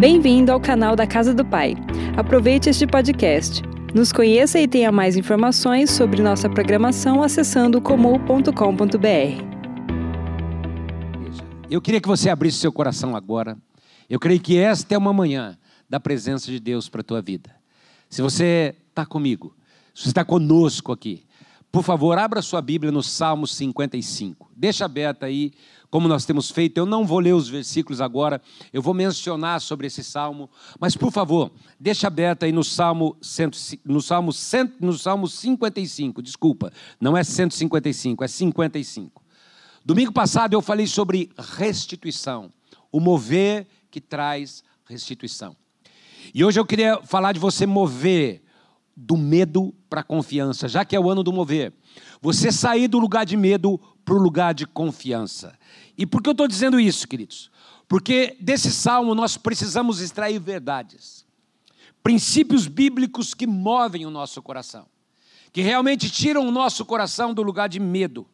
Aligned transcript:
Bem-vindo 0.00 0.50
ao 0.50 0.58
canal 0.58 0.96
da 0.96 1.06
Casa 1.06 1.34
do 1.34 1.44
Pai. 1.44 1.74
Aproveite 2.16 2.70
este 2.70 2.86
podcast. 2.86 3.60
Nos 3.94 4.10
conheça 4.10 4.58
e 4.58 4.66
tenha 4.66 4.90
mais 4.90 5.14
informações 5.14 5.90
sobre 5.90 6.22
nossa 6.22 6.48
programação 6.48 7.22
acessando 7.22 7.82
comum.com.br. 7.82 8.48
Eu 11.70 11.82
queria 11.82 12.00
que 12.00 12.08
você 12.08 12.30
abrisse 12.30 12.56
seu 12.56 12.72
coração 12.72 13.14
agora. 13.14 13.58
Eu 14.08 14.18
creio 14.18 14.40
que 14.40 14.56
esta 14.56 14.94
é 14.94 14.96
uma 14.96 15.12
manhã 15.12 15.58
da 15.86 16.00
presença 16.00 16.50
de 16.50 16.58
Deus 16.58 16.88
para 16.88 17.02
a 17.02 17.04
tua 17.04 17.20
vida. 17.20 17.54
Se 18.08 18.22
você 18.22 18.74
está 18.88 19.04
comigo, 19.04 19.54
se 19.94 20.04
você 20.04 20.08
está 20.08 20.24
conosco 20.24 20.92
aqui, 20.92 21.26
por 21.70 21.84
favor, 21.84 22.18
abra 22.18 22.40
sua 22.40 22.62
Bíblia 22.62 22.90
no 22.90 23.02
Salmo 23.02 23.46
55. 23.46 24.50
Deixa 24.56 24.86
aberta 24.86 25.26
aí 25.26 25.52
como 25.90 26.08
nós 26.08 26.24
temos 26.24 26.50
feito. 26.50 26.78
Eu 26.78 26.86
não 26.86 27.04
vou 27.04 27.18
ler 27.18 27.34
os 27.34 27.48
versículos 27.48 28.00
agora, 28.00 28.40
eu 28.72 28.80
vou 28.80 28.94
mencionar 28.94 29.60
sobre 29.60 29.86
esse 29.86 30.04
salmo, 30.04 30.48
mas 30.78 30.96
por 30.96 31.10
favor, 31.10 31.50
deixa 31.78 32.06
aberto 32.06 32.44
aí 32.44 32.52
no 32.52 32.62
Salmo, 32.62 33.16
no 33.84 34.00
Salmo, 34.00 34.32
no 34.80 34.92
Salmo 34.92 35.28
55, 35.28 36.22
desculpa, 36.22 36.72
não 37.00 37.16
é 37.16 37.24
155, 37.24 38.24
é 38.24 38.28
55. 38.28 39.22
Domingo 39.84 40.12
passado 40.12 40.52
eu 40.52 40.62
falei 40.62 40.86
sobre 40.86 41.30
restituição, 41.36 42.52
o 42.92 43.00
mover 43.00 43.66
que 43.90 44.00
traz 44.00 44.62
restituição. 44.84 45.56
E 46.34 46.44
hoje 46.44 46.60
eu 46.60 46.66
queria 46.66 47.00
falar 47.02 47.32
de 47.32 47.40
você 47.40 47.66
mover 47.66 48.42
do 48.96 49.16
medo 49.16 49.74
para 49.88 50.02
a 50.02 50.04
confiança, 50.04 50.68
já 50.68 50.84
que 50.84 50.94
é 50.94 51.00
o 51.00 51.10
ano 51.10 51.22
do 51.22 51.32
mover. 51.32 51.72
Você 52.20 52.52
sair 52.52 52.86
do 52.86 52.98
lugar 52.98 53.24
de 53.24 53.36
medo 53.36 53.80
para 54.04 54.14
o 54.14 54.18
lugar 54.18 54.52
de 54.52 54.66
confiança. 54.66 55.58
E 56.00 56.06
por 56.06 56.22
que 56.22 56.30
eu 56.30 56.32
estou 56.32 56.48
dizendo 56.48 56.80
isso, 56.80 57.06
queridos? 57.06 57.50
Porque 57.86 58.34
desse 58.40 58.72
salmo 58.72 59.14
nós 59.14 59.36
precisamos 59.36 60.00
extrair 60.00 60.38
verdades, 60.40 61.26
princípios 62.02 62.66
bíblicos 62.66 63.34
que 63.34 63.46
movem 63.46 64.06
o 64.06 64.10
nosso 64.10 64.40
coração, 64.40 64.86
que 65.52 65.60
realmente 65.60 66.08
tiram 66.08 66.48
o 66.48 66.50
nosso 66.50 66.86
coração 66.86 67.34
do 67.34 67.42
lugar 67.42 67.68
de 67.68 67.78
medo 67.78 68.26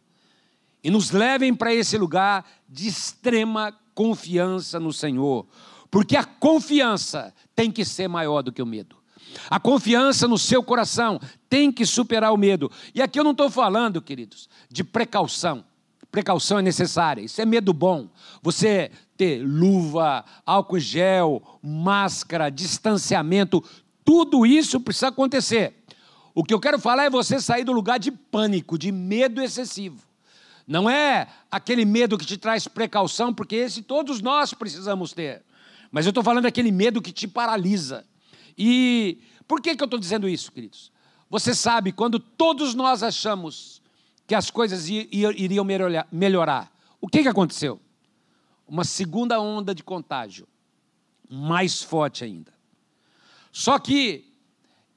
e 0.81 0.92
nos 0.92 1.11
levem 1.11 1.53
para 1.53 1.75
esse 1.75 1.98
lugar 1.98 2.48
de 2.69 2.86
extrema 2.86 3.77
confiança 3.97 4.78
no 4.78 4.92
Senhor, 4.92 5.45
porque 5.91 6.17
a 6.17 6.23
confiança 6.23 7.34
tem 7.53 7.69
que 7.73 7.84
ser 7.84 8.06
maior 8.06 8.42
do 8.42 8.53
que 8.53 8.62
o 8.62 8.67
medo. 8.67 8.97
A 9.51 9.58
confiança 9.58 10.28
no 10.28 10.39
seu 10.39 10.62
coração 10.62 11.19
tem 11.51 11.73
que 11.73 11.84
superar 11.84 12.33
o 12.33 12.36
medo. 12.36 12.70
E 12.95 13.03
aqui 13.03 13.19
eu 13.19 13.25
não 13.25 13.33
estou 13.33 13.51
falando, 13.51 14.01
queridos, 14.01 14.48
de 14.70 14.84
precaução. 14.84 15.64
Precaução 16.17 16.61
é 16.61 16.62
necessária, 16.62 17.20
isso 17.20 17.42
é 17.42 17.45
medo 17.45 17.75
bom. 17.75 18.09
Você 18.41 18.91
ter 19.19 19.42
luva, 19.47 20.25
álcool 20.47 20.78
gel, 20.78 21.42
máscara, 21.62 22.48
distanciamento, 22.48 23.62
tudo 24.03 24.47
isso 24.47 24.81
precisa 24.81 25.08
acontecer. 25.08 25.75
O 26.34 26.42
que 26.42 26.55
eu 26.55 26.58
quero 26.58 26.78
falar 26.78 27.05
é 27.05 27.11
você 27.11 27.39
sair 27.39 27.64
do 27.64 27.73
lugar 27.73 27.98
de 27.98 28.11
pânico, 28.11 28.78
de 28.78 28.91
medo 28.91 29.42
excessivo. 29.42 30.03
Não 30.67 30.89
é 30.89 31.28
aquele 31.50 31.84
medo 31.84 32.17
que 32.17 32.25
te 32.25 32.39
traz 32.39 32.67
precaução, 32.67 33.34
porque 33.34 33.55
esse 33.55 33.83
todos 33.83 34.23
nós 34.23 34.55
precisamos 34.55 35.12
ter. 35.12 35.42
Mas 35.91 36.06
eu 36.06 36.12
estou 36.12 36.25
falando 36.25 36.45
daquele 36.45 36.73
medo 36.73 37.03
que 37.03 37.12
te 37.12 37.28
paralisa. 37.28 38.06
E 38.56 39.19
por 39.47 39.61
que, 39.61 39.77
que 39.77 39.83
eu 39.83 39.86
estou 39.86 40.01
dizendo 40.01 40.27
isso, 40.27 40.51
queridos? 40.51 40.91
Você 41.28 41.55
sabe, 41.55 41.92
quando 41.92 42.19
todos 42.19 42.75
nós 42.75 43.03
achamos 43.03 43.76
que 44.27 44.35
as 44.35 44.51
coisas 44.51 44.89
iriam 44.89 45.65
melhorar, 46.11 46.73
o 47.01 47.09
que, 47.09 47.23
que 47.23 47.29
aconteceu? 47.29 47.81
Uma 48.67 48.85
segunda 48.85 49.41
onda 49.41 49.75
de 49.75 49.85
contágio, 49.85 50.49
mais 51.31 51.83
forte 51.83 52.25
ainda. 52.25 52.53
Só 53.53 53.79
que 53.79 54.33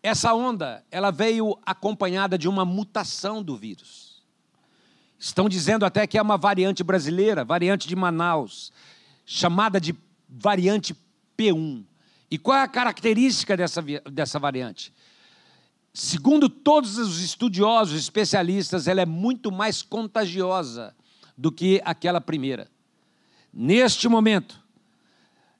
essa 0.02 0.34
onda, 0.34 0.84
ela 0.90 1.12
veio 1.12 1.58
acompanhada 1.66 2.38
de 2.38 2.48
uma 2.48 2.66
mutação 2.66 3.44
do 3.44 3.56
vírus. 3.56 4.24
Estão 5.20 5.50
dizendo 5.50 5.86
até 5.86 6.08
que 6.08 6.18
é 6.18 6.22
uma 6.22 6.38
variante 6.38 6.84
brasileira, 6.84 7.44
variante 7.44 7.88
de 7.88 7.96
Manaus, 7.96 8.72
chamada 9.26 9.80
de 9.80 9.94
variante 10.28 10.96
P1. 11.38 11.84
E 12.32 12.38
qual 12.38 12.58
é 12.58 12.62
a 12.62 12.68
característica 12.68 13.58
dessa, 13.58 13.82
dessa 14.10 14.40
variante? 14.40 14.94
Segundo 16.00 16.48
todos 16.48 16.98
os 16.98 17.22
estudiosos, 17.22 18.00
especialistas, 18.00 18.88
ela 18.88 19.02
é 19.02 19.06
muito 19.06 19.52
mais 19.52 19.82
contagiosa 19.82 20.96
do 21.38 21.52
que 21.52 21.82
aquela 21.84 22.22
primeira. 22.22 22.72
Neste 23.54 24.08
momento, 24.08 24.64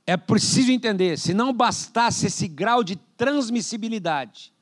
é 0.08 0.16
preciso 0.16 0.72
entender: 0.72 1.20
se 1.20 1.34
não 1.34 1.52
bastasse 1.52 2.28
esse 2.28 2.48
grau 2.48 2.86
de 2.86 2.96
transmissibilidade, 3.18 4.54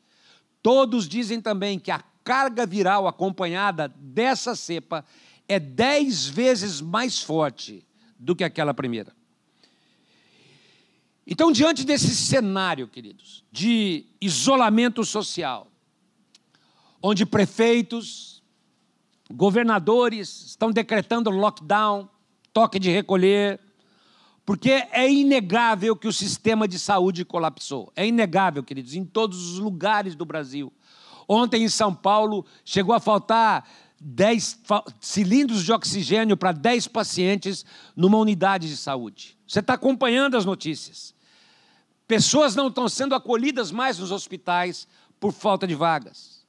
todos 0.63 1.07
dizem 1.07 1.39
também 1.39 1.77
que 1.77 1.91
a 1.91 2.03
carga 2.23 2.66
viral 2.66 3.07
acompanhada 3.07 3.87
dessa 3.99 4.55
cepa 4.55 5.05
é 5.47 5.59
dez 5.59 6.25
vezes 6.25 6.81
mais 6.81 7.21
forte 7.21 7.85
do 8.17 8.35
que 8.35 8.43
aquela 8.43 8.73
primeira. 8.73 9.16
Então, 11.29 11.51
diante 11.51 11.83
desse 11.83 12.15
cenário, 12.15 12.88
queridos, 12.88 13.43
de 13.51 14.05
isolamento 14.21 15.03
social, 15.03 15.67
onde 17.01 17.25
prefeitos, 17.25 18.41
governadores 19.29 20.45
estão 20.45 20.71
decretando 20.71 21.29
lockdown, 21.29 22.07
toque 22.53 22.79
de 22.79 22.89
recolher, 22.89 23.59
porque 24.45 24.69
é 24.69 25.11
inegável 25.11 25.97
que 25.97 26.07
o 26.07 26.13
sistema 26.13 26.66
de 26.66 26.79
saúde 26.79 27.25
colapsou. 27.25 27.91
É 27.93 28.07
inegável, 28.07 28.63
queridos, 28.63 28.95
em 28.95 29.03
todos 29.03 29.51
os 29.51 29.59
lugares 29.59 30.16
do 30.16 30.23
Brasil. 30.23 30.71
Ontem 31.27 31.66
em 31.66 31.69
São 31.69 31.93
Paulo 31.93 32.45
chegou 32.63 32.95
a 32.95 33.01
faltar 33.01 33.69
10 33.99 34.61
cilindros 35.01 35.66
de 35.66 35.73
oxigênio 35.73 36.37
para 36.37 36.53
10 36.53 36.87
pacientes 36.87 37.66
numa 37.97 38.17
unidade 38.17 38.69
de 38.69 38.77
saúde. 38.77 39.37
Você 39.45 39.59
está 39.59 39.73
acompanhando 39.73 40.37
as 40.37 40.45
notícias. 40.45 41.16
Pessoas 42.07 42.56
não 42.56 42.68
estão 42.68 42.88
sendo 42.88 43.13
acolhidas 43.13 43.72
mais 43.72 44.00
nos 44.00 44.12
hospitais 44.12 44.88
por 45.19 45.34
falta 45.34 45.68
de 45.68 45.75
vagas. 45.75 46.45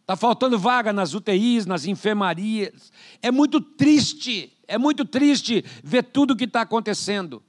Está 0.00 0.16
faltando 0.16 0.58
vaga 0.58 0.92
nas 0.92 1.14
UTIs, 1.14 1.66
nas 1.66 1.84
enfermarias. 1.84 2.92
É 3.22 3.30
muito 3.30 3.60
triste, 3.60 4.52
é 4.66 4.76
muito 4.76 5.04
triste 5.04 5.64
ver 5.84 6.02
tudo 6.02 6.32
o 6.32 6.36
que 6.36 6.44
está 6.44 6.62
acontecendo. 6.62 7.40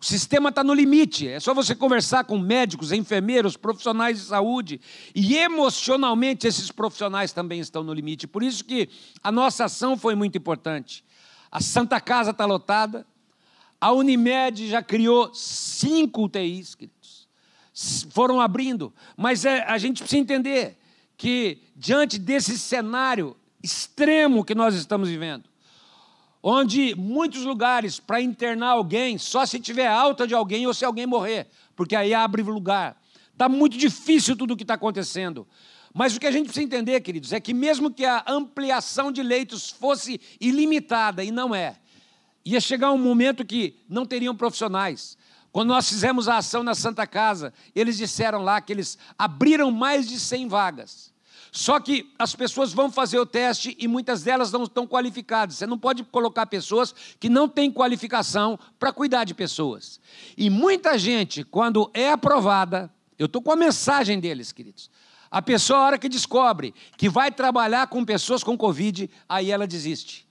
O 0.00 0.04
sistema 0.04 0.50
está 0.50 0.62
no 0.62 0.72
limite. 0.72 1.26
É 1.26 1.40
só 1.40 1.52
você 1.52 1.74
conversar 1.74 2.22
com 2.22 2.38
médicos, 2.38 2.92
enfermeiros, 2.92 3.56
profissionais 3.56 4.20
de 4.20 4.26
saúde. 4.26 4.80
E 5.12 5.36
emocionalmente 5.36 6.46
esses 6.46 6.70
profissionais 6.70 7.32
também 7.32 7.58
estão 7.58 7.82
no 7.82 7.92
limite. 7.92 8.28
Por 8.28 8.44
isso 8.44 8.64
que 8.64 8.88
a 9.20 9.32
nossa 9.32 9.64
ação 9.64 9.96
foi 9.96 10.14
muito 10.14 10.38
importante. 10.38 11.04
A 11.50 11.60
Santa 11.60 12.00
Casa 12.00 12.30
está 12.30 12.44
lotada, 12.44 13.04
a 13.80 13.92
Unimed 13.92 14.68
já 14.68 14.82
criou 14.82 15.32
cinco 15.34 16.24
UTIs, 16.24 16.74
queridos. 16.74 17.28
Foram 18.10 18.40
abrindo. 18.40 18.92
Mas 19.16 19.44
é, 19.44 19.62
a 19.62 19.78
gente 19.78 20.02
precisa 20.02 20.20
entender 20.20 20.76
que, 21.16 21.58
diante 21.76 22.18
desse 22.18 22.58
cenário 22.58 23.36
extremo 23.62 24.44
que 24.44 24.54
nós 24.54 24.74
estamos 24.74 25.08
vivendo, 25.08 25.44
onde 26.42 26.94
muitos 26.96 27.44
lugares 27.44 28.00
para 28.00 28.20
internar 28.20 28.70
alguém, 28.70 29.18
só 29.18 29.44
se 29.44 29.60
tiver 29.60 29.86
alta 29.86 30.26
de 30.26 30.34
alguém 30.34 30.66
ou 30.66 30.74
se 30.74 30.84
alguém 30.84 31.06
morrer, 31.06 31.48
porque 31.76 31.94
aí 31.94 32.14
abre 32.14 32.42
lugar. 32.42 33.00
Está 33.32 33.48
muito 33.48 33.76
difícil 33.76 34.36
tudo 34.36 34.54
o 34.54 34.56
que 34.56 34.64
está 34.64 34.74
acontecendo. 34.74 35.46
Mas 35.94 36.16
o 36.16 36.20
que 36.20 36.26
a 36.26 36.30
gente 36.30 36.46
precisa 36.46 36.64
entender, 36.64 37.00
queridos, 37.00 37.32
é 37.32 37.40
que 37.40 37.54
mesmo 37.54 37.90
que 37.90 38.04
a 38.04 38.24
ampliação 38.26 39.10
de 39.10 39.22
leitos 39.22 39.70
fosse 39.70 40.20
ilimitada, 40.40 41.24
e 41.24 41.30
não 41.30 41.54
é, 41.54 41.76
Ia 42.48 42.62
chegar 42.62 42.92
um 42.92 42.96
momento 42.96 43.44
que 43.44 43.76
não 43.86 44.06
teriam 44.06 44.34
profissionais. 44.34 45.18
Quando 45.52 45.68
nós 45.68 45.86
fizemos 45.86 46.28
a 46.28 46.38
ação 46.38 46.62
na 46.62 46.74
Santa 46.74 47.06
Casa, 47.06 47.52
eles 47.74 47.98
disseram 47.98 48.42
lá 48.42 48.58
que 48.58 48.72
eles 48.72 48.96
abriram 49.18 49.70
mais 49.70 50.08
de 50.08 50.18
100 50.18 50.48
vagas. 50.48 51.12
Só 51.52 51.78
que 51.78 52.10
as 52.18 52.34
pessoas 52.34 52.72
vão 52.72 52.90
fazer 52.90 53.18
o 53.18 53.26
teste 53.26 53.76
e 53.78 53.86
muitas 53.86 54.22
delas 54.22 54.50
não 54.50 54.64
estão 54.64 54.86
qualificadas. 54.86 55.56
Você 55.56 55.66
não 55.66 55.78
pode 55.78 56.02
colocar 56.04 56.46
pessoas 56.46 56.94
que 57.20 57.28
não 57.28 57.50
têm 57.50 57.70
qualificação 57.70 58.58
para 58.78 58.94
cuidar 58.94 59.24
de 59.24 59.34
pessoas. 59.34 60.00
E 60.34 60.48
muita 60.48 60.96
gente, 60.96 61.44
quando 61.44 61.90
é 61.92 62.12
aprovada, 62.12 62.90
eu 63.18 63.26
estou 63.26 63.42
com 63.42 63.52
a 63.52 63.56
mensagem 63.56 64.18
deles, 64.18 64.52
queridos. 64.52 64.90
A 65.30 65.42
pessoa, 65.42 65.80
a 65.80 65.82
hora 65.82 65.98
que 65.98 66.08
descobre 66.08 66.74
que 66.96 67.10
vai 67.10 67.30
trabalhar 67.30 67.88
com 67.88 68.06
pessoas 68.06 68.42
com 68.42 68.56
Covid, 68.56 69.10
aí 69.28 69.50
ela 69.50 69.66
desiste. 69.66 70.26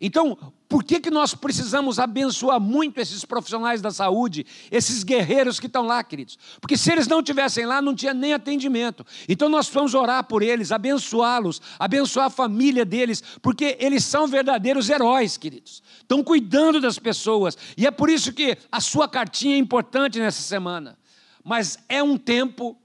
Então, 0.00 0.38
Por 0.68 0.84
que, 0.84 1.00
que 1.00 1.10
nós 1.10 1.34
precisamos 1.34 1.98
abençoar 1.98 2.60
muito 2.60 3.00
esses 3.00 3.24
profissionais 3.24 3.80
da 3.80 3.90
saúde, 3.90 4.44
esses 4.70 5.02
guerreiros 5.02 5.58
que 5.58 5.66
estão 5.66 5.86
lá, 5.86 6.04
queridos? 6.04 6.38
Porque 6.60 6.76
se 6.76 6.92
eles 6.92 7.08
não 7.08 7.20
estivessem 7.20 7.64
lá, 7.64 7.80
não 7.80 7.94
tinha 7.94 8.12
nem 8.12 8.34
atendimento. 8.34 9.04
Então 9.26 9.48
nós 9.48 9.66
vamos 9.70 9.94
orar 9.94 10.24
por 10.24 10.42
eles, 10.42 10.70
abençoá-los, 10.70 11.62
abençoar 11.78 12.26
a 12.26 12.30
família 12.30 12.84
deles, 12.84 13.22
porque 13.40 13.78
eles 13.80 14.04
são 14.04 14.26
verdadeiros 14.26 14.90
heróis, 14.90 15.38
queridos. 15.38 15.82
Estão 16.00 16.22
cuidando 16.22 16.82
das 16.82 16.98
pessoas. 16.98 17.56
E 17.74 17.86
é 17.86 17.90
por 17.90 18.10
isso 18.10 18.30
que 18.34 18.58
a 18.70 18.80
sua 18.80 19.08
cartinha 19.08 19.54
é 19.54 19.58
importante 19.58 20.18
nessa 20.18 20.42
semana. 20.42 20.98
Mas 21.42 21.78
é 21.88 22.02
um 22.02 22.18
tempo 22.18 22.76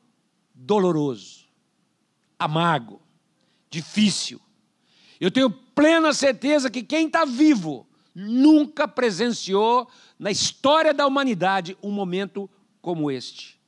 doloroso, 0.56 1.44
amargo, 2.40 3.02
difícil. 3.70 4.40
Eu 5.20 5.30
tenho 5.30 5.63
plena 5.76 6.14
certeza 6.14 6.70
que 6.70 6.84
quem 6.84 7.08
está 7.08 7.26
vivo 7.26 7.88
nunca 8.14 8.88
presenciou 8.88 9.90
na 10.18 10.32
história 10.32 10.94
da 10.94 11.08
humanidade 11.08 11.78
um 11.82 11.92
momento 11.92 12.50
como 12.82 13.10
este. 13.10 13.60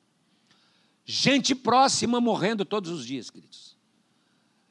Gente 1.05 1.53
próxima 1.53 2.19
morrendo 2.19 2.65
todos 2.65 2.91
os 2.91 3.05
dias, 3.05 3.29
queridos. 3.29 3.75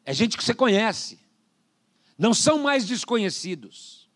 É 0.05 0.13
gente 0.13 0.37
que 0.37 0.45
você 0.45 0.55
conhece. 0.55 1.19
Não 2.19 2.35
são 2.35 2.59
mais 2.59 2.85
desconhecidos. 2.85 4.09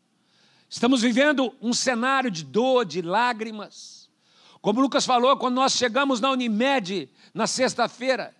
Estamos 0.68 1.00
vivendo 1.00 1.54
um 1.62 1.72
cenário 1.72 2.30
de 2.30 2.44
dor, 2.44 2.84
de 2.84 3.00
lágrimas. 3.00 4.08
Como 4.60 4.80
Lucas 4.80 5.06
falou, 5.06 5.36
quando 5.36 5.54
nós 5.54 5.72
chegamos 5.72 6.20
na 6.20 6.30
Unimed 6.30 7.08
na 7.32 7.46
sexta-feira, 7.46 8.36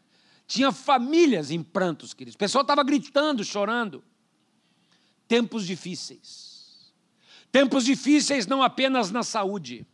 tinha 0.47 0.73
famílias 0.73 1.51
em 1.51 1.63
prantos, 1.63 2.13
queridos. 2.13 2.35
O 2.35 2.39
pessoal 2.39 2.63
estava 2.63 2.83
gritando, 2.83 3.45
chorando. 3.45 4.03
Tempos 5.29 5.67
difíceis. 5.67 6.49
Tempos 7.53 7.85
difíceis 7.85 8.47
não 8.47 8.63
apenas 8.63 9.11
na 9.11 9.23
saúde, 9.23 9.87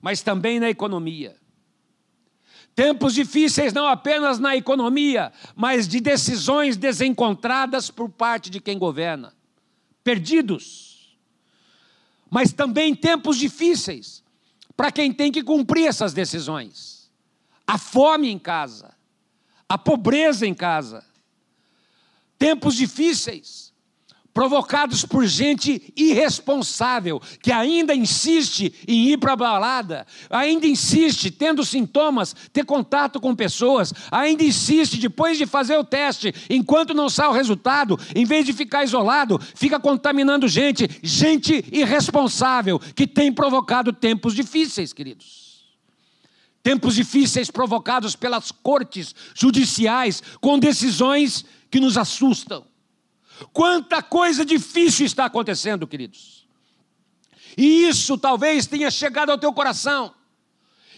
mas 0.00 0.22
também 0.22 0.58
na 0.58 0.70
economia. 0.70 1.36
Tempos 2.74 3.14
difíceis 3.14 3.72
não 3.72 3.86
apenas 3.86 4.38
na 4.38 4.56
economia, 4.56 5.32
mas 5.54 5.86
de 5.88 6.00
decisões 6.00 6.76
desencontradas 6.76 7.90
por 7.90 8.10
parte 8.10 8.50
de 8.50 8.60
quem 8.60 8.78
governa. 8.78 9.34
Perdidos. 10.04 11.16
Mas 12.30 12.52
também 12.52 12.94
tempos 12.94 13.38
difíceis 13.38 14.22
para 14.76 14.92
quem 14.92 15.12
tem 15.12 15.32
que 15.32 15.42
cumprir 15.42 15.86
essas 15.86 16.12
decisões. 16.12 17.10
A 17.66 17.78
fome 17.78 18.28
em 18.28 18.38
casa, 18.38 18.94
a 19.66 19.78
pobreza 19.78 20.46
em 20.46 20.54
casa. 20.54 21.04
Tempos 22.38 22.74
difíceis 22.74 23.65
provocados 24.36 25.02
por 25.02 25.24
gente 25.24 25.94
irresponsável, 25.96 27.22
que 27.40 27.50
ainda 27.50 27.94
insiste 27.94 28.70
em 28.86 29.08
ir 29.08 29.16
para 29.16 29.32
a 29.32 29.36
balada, 29.36 30.06
ainda 30.28 30.66
insiste, 30.66 31.30
tendo 31.30 31.64
sintomas, 31.64 32.36
ter 32.52 32.62
contato 32.66 33.18
com 33.18 33.34
pessoas, 33.34 33.94
ainda 34.10 34.44
insiste, 34.44 34.98
depois 34.98 35.38
de 35.38 35.46
fazer 35.46 35.78
o 35.78 35.82
teste, 35.82 36.34
enquanto 36.50 36.92
não 36.92 37.08
sai 37.08 37.28
o 37.28 37.32
resultado, 37.32 37.98
em 38.14 38.26
vez 38.26 38.44
de 38.44 38.52
ficar 38.52 38.84
isolado, 38.84 39.40
fica 39.54 39.80
contaminando 39.80 40.46
gente, 40.46 40.86
gente 41.02 41.64
irresponsável, 41.72 42.78
que 42.78 43.06
tem 43.06 43.32
provocado 43.32 43.90
tempos 43.90 44.34
difíceis, 44.34 44.92
queridos. 44.92 45.64
Tempos 46.62 46.94
difíceis 46.94 47.50
provocados 47.50 48.14
pelas 48.14 48.52
cortes 48.52 49.14
judiciais, 49.34 50.22
com 50.42 50.58
decisões 50.58 51.42
que 51.70 51.80
nos 51.80 51.96
assustam 51.96 52.66
Quanta 53.52 54.02
coisa 54.02 54.44
difícil 54.44 55.06
está 55.06 55.26
acontecendo, 55.26 55.86
queridos. 55.86 56.46
E 57.56 57.86
isso 57.86 58.18
talvez 58.18 58.66
tenha 58.66 58.90
chegado 58.90 59.30
ao 59.30 59.38
teu 59.38 59.52
coração, 59.52 60.14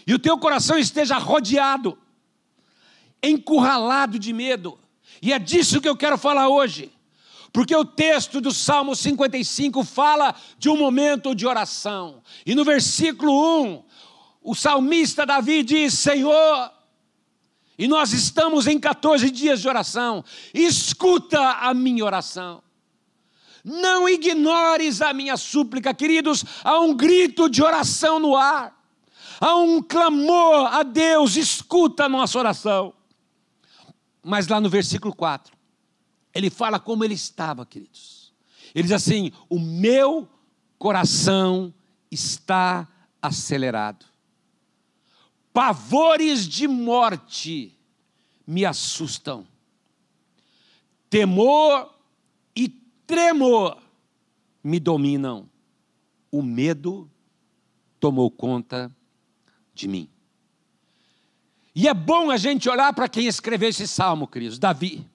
e 0.05 0.13
o 0.13 0.19
teu 0.19 0.37
coração 0.37 0.77
esteja 0.77 1.17
rodeado, 1.17 1.97
encurralado 3.21 4.17
de 4.17 4.33
medo. 4.33 4.79
E 5.21 5.31
é 5.31 5.39
disso 5.39 5.81
que 5.81 5.87
eu 5.87 5.95
quero 5.95 6.17
falar 6.17 6.49
hoje. 6.49 6.91
Porque 7.51 7.75
o 7.75 7.85
texto 7.85 8.39
do 8.39 8.53
Salmo 8.53 8.95
55 8.95 9.83
fala 9.83 10.35
de 10.57 10.69
um 10.69 10.77
momento 10.77 11.33
de 11.33 11.47
oração. 11.47 12.21
E 12.45 12.53
no 12.53 12.63
versículo 12.63 13.63
1, 13.63 13.83
o 14.41 14.55
salmista 14.55 15.25
Davi 15.25 15.63
diz: 15.63 15.93
Senhor, 15.95 16.71
e 17.79 17.87
nós 17.87 18.11
estamos 18.11 18.67
em 18.67 18.77
14 18.77 19.31
dias 19.31 19.61
de 19.61 19.67
oração. 19.69 20.21
Escuta 20.53 21.39
a 21.39 21.73
minha 21.73 22.03
oração. 22.03 22.61
Não 23.63 24.07
ignores 24.09 25.01
a 25.01 25.13
minha 25.13 25.37
súplica, 25.37 25.93
queridos. 25.93 26.43
Há 26.61 26.77
um 26.81 26.93
grito 26.93 27.49
de 27.49 27.63
oração 27.63 28.19
no 28.19 28.35
ar. 28.35 28.77
Há 29.39 29.55
um 29.55 29.81
clamor 29.81 30.67
a 30.73 30.83
Deus. 30.83 31.37
Escuta 31.37 32.03
a 32.03 32.09
nossa 32.09 32.37
oração. 32.37 32.93
Mas 34.21 34.49
lá 34.49 34.59
no 34.59 34.69
versículo 34.69 35.15
4, 35.15 35.55
ele 36.35 36.49
fala 36.49 36.81
como 36.81 37.05
ele 37.05 37.13
estava, 37.13 37.65
queridos. 37.65 38.33
Ele 38.75 38.83
diz 38.83 38.91
assim: 38.91 39.31
O 39.49 39.57
meu 39.57 40.27
coração 40.77 41.73
está 42.11 42.85
acelerado 43.21 44.08
pavores 45.59 46.47
de 46.47 46.69
morte 46.69 47.77
me 48.47 48.63
assustam. 48.63 49.45
Temor 51.09 51.93
e 52.55 52.69
tremor 53.05 53.77
me 54.63 54.79
dominam. 54.79 55.49
O 56.31 56.41
medo 56.41 57.11
tomou 57.99 58.31
conta 58.31 58.89
de 59.73 59.89
mim. 59.89 60.09
E 61.75 61.89
é 61.89 61.93
bom 61.93 62.31
a 62.31 62.37
gente 62.37 62.69
olhar 62.69 62.93
para 62.93 63.09
quem 63.09 63.27
escreveu 63.27 63.67
esse 63.67 63.85
salmo, 63.85 64.29
queridos, 64.29 64.57
Davi. 64.57 65.05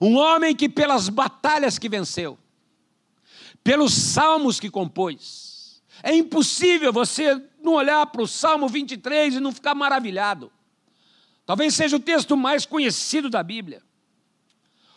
Um 0.00 0.16
homem 0.16 0.52
que, 0.56 0.68
pelas 0.68 1.08
batalhas 1.08 1.78
que 1.78 1.88
venceu, 1.88 2.36
pelos 3.62 3.94
salmos 3.94 4.58
que 4.58 4.68
compôs, 4.68 5.80
é 6.02 6.12
impossível 6.12 6.92
você 6.92 7.47
não 7.68 7.74
olhar 7.74 8.06
para 8.06 8.22
o 8.22 8.26
Salmo 8.26 8.66
23 8.66 9.34
e 9.34 9.40
não 9.40 9.52
ficar 9.52 9.74
maravilhado. 9.74 10.50
Talvez 11.44 11.74
seja 11.74 11.96
o 11.96 12.00
texto 12.00 12.36
mais 12.36 12.64
conhecido 12.64 13.28
da 13.28 13.42
Bíblia. 13.42 13.82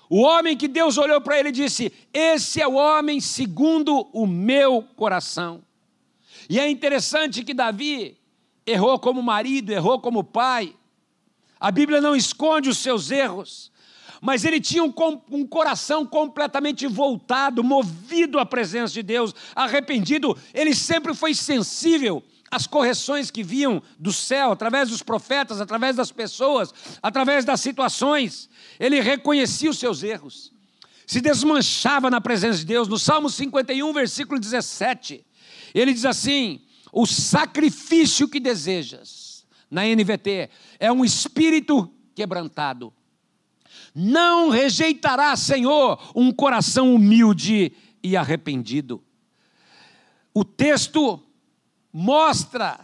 O 0.09 0.21
homem 0.21 0.57
que 0.57 0.68
Deus 0.68 0.97
olhou 0.97 1.19
para 1.21 1.38
ele 1.38 1.50
e 1.50 1.53
disse: 1.53 1.91
Esse 2.13 2.62
é 2.62 2.68
o 2.68 2.73
homem 2.73 3.19
segundo 3.19 4.09
o 4.13 4.25
meu 4.25 4.83
coração. 4.95 5.63
E 6.50 6.59
é 6.59 6.69
interessante 6.69 7.44
que 7.44 7.53
Davi 7.53 8.18
errou 8.65 8.97
como 9.00 9.21
marido, 9.21 9.71
errou 9.71 10.00
como 10.00 10.24
pai. 10.24 10.75
A 11.59 11.71
Bíblia 11.71 12.01
não 12.01 12.15
esconde 12.15 12.69
os 12.69 12.79
seus 12.79 13.12
erros, 13.12 13.71
mas 14.19 14.44
ele 14.44 14.59
tinha 14.59 14.83
um, 14.83 14.94
um, 15.29 15.45
coração 15.45 16.06
completamente 16.06 16.88
voltado, 16.88 17.63
movido 17.63 18.39
à 18.39 18.45
presença 18.45 18.94
de 18.94 19.03
Deus, 19.03 19.33
arrependido. 19.56 20.38
Ele 20.53 20.74
sempre 20.74 21.13
foi 21.13 21.33
sensível 21.33 22.24
as 22.51 22.67
correções 22.67 23.31
que 23.31 23.41
vinham 23.41 23.81
do 23.98 24.12
céu, 24.12 24.51
através 24.51 24.89
dos 24.89 25.01
profetas, 25.01 25.62
através 25.62 25.96
das 25.96 26.12
pessoas, 26.12 26.74
através 27.01 27.46
das 27.46 27.62
situações. 27.62 28.50
Ele 28.77 29.00
reconhecia 29.00 29.70
os 29.70 29.79
seus 29.79 30.03
erros, 30.03 30.51
se 31.08 31.22
desmanchava 31.22 32.10
na 32.10 32.20
presença 32.20 32.60
de 32.60 32.65
Deus. 32.65 32.89
No 32.89 33.00
Salmo 33.00 33.29
51, 33.29 33.93
versículo 33.93 34.38
17, 34.38 35.25
ele 35.74 35.93
diz 35.93 36.03
assim: 36.03 36.62
O 36.91 37.05
sacrifício 37.05 38.27
que 38.27 38.39
desejas, 38.39 39.46
na 39.70 39.84
NVT, 39.86 40.50
é 40.77 40.91
um 40.91 41.05
espírito 41.05 41.89
quebrantado. 42.13 42.93
Não 43.96 44.50
rejeitará, 44.50 45.36
Senhor, 45.38 46.12
um 46.13 46.34
coração 46.34 46.93
humilde 46.93 47.72
e 48.03 48.17
arrependido. 48.17 49.01
O 50.34 50.43
texto 50.43 51.22
mostra 51.91 52.79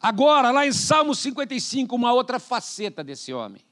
agora, 0.00 0.50
lá 0.50 0.66
em 0.66 0.72
Salmo 0.72 1.14
55, 1.14 1.94
uma 1.94 2.12
outra 2.12 2.38
faceta 2.38 3.02
desse 3.02 3.32
homem, 3.32 3.62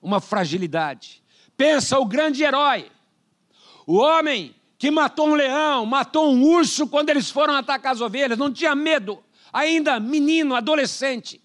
uma 0.00 0.20
fragilidade. 0.20 1.22
Pensa 1.56 1.98
o 1.98 2.04
grande 2.04 2.42
herói, 2.42 2.90
o 3.86 3.96
homem 3.96 4.54
que 4.78 4.90
matou 4.90 5.28
um 5.28 5.34
leão, 5.34 5.84
matou 5.84 6.32
um 6.32 6.42
urso 6.42 6.86
quando 6.86 7.10
eles 7.10 7.30
foram 7.30 7.54
atacar 7.54 7.92
as 7.92 8.00
ovelhas, 8.00 8.38
não 8.38 8.50
tinha 8.52 8.74
medo, 8.74 9.22
ainda 9.52 10.00
menino, 10.00 10.54
adolescente. 10.54 11.40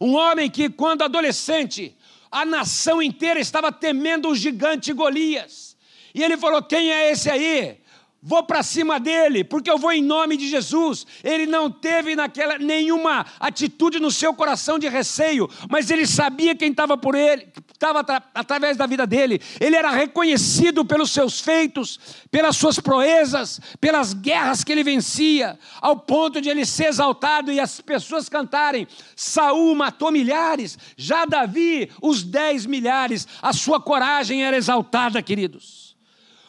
Um 0.00 0.14
homem 0.14 0.50
que, 0.50 0.68
quando 0.68 1.02
adolescente, 1.02 1.96
a 2.30 2.44
nação 2.44 3.00
inteira 3.00 3.38
estava 3.38 3.70
temendo 3.70 4.28
o 4.28 4.34
gigante 4.34 4.92
Golias. 4.92 5.76
E 6.12 6.22
ele 6.22 6.36
falou: 6.36 6.60
Quem 6.62 6.90
é 6.90 7.12
esse 7.12 7.30
aí? 7.30 7.78
Vou 8.26 8.42
para 8.42 8.62
cima 8.62 8.98
dele, 8.98 9.44
porque 9.44 9.70
eu 9.70 9.76
vou 9.76 9.92
em 9.92 10.02
nome 10.02 10.38
de 10.38 10.48
Jesus. 10.48 11.06
Ele 11.22 11.44
não 11.44 11.70
teve 11.70 12.16
naquela 12.16 12.58
nenhuma 12.58 13.26
atitude 13.38 14.00
no 14.00 14.10
seu 14.10 14.32
coração 14.32 14.78
de 14.78 14.88
receio, 14.88 15.48
mas 15.68 15.90
ele 15.90 16.06
sabia 16.06 16.54
quem 16.54 16.70
estava 16.70 16.96
por 16.96 17.14
ele, 17.14 17.46
estava 17.70 18.00
através 18.34 18.78
da 18.78 18.86
vida 18.86 19.06
dele. 19.06 19.42
Ele 19.60 19.76
era 19.76 19.90
reconhecido 19.90 20.86
pelos 20.86 21.10
seus 21.10 21.38
feitos, 21.38 22.00
pelas 22.30 22.56
suas 22.56 22.80
proezas, 22.80 23.60
pelas 23.78 24.14
guerras 24.14 24.64
que 24.64 24.72
ele 24.72 24.82
vencia, 24.82 25.58
ao 25.82 25.98
ponto 25.98 26.40
de 26.40 26.48
ele 26.48 26.64
ser 26.64 26.86
exaltado 26.86 27.52
e 27.52 27.60
as 27.60 27.78
pessoas 27.82 28.26
cantarem: 28.30 28.88
Saul 29.14 29.74
matou 29.74 30.10
milhares, 30.10 30.78
já 30.96 31.26
Davi 31.26 31.90
os 32.00 32.22
dez 32.22 32.64
milhares. 32.64 33.28
A 33.42 33.52
sua 33.52 33.78
coragem 33.78 34.42
era 34.42 34.56
exaltada, 34.56 35.20
queridos. 35.20 35.93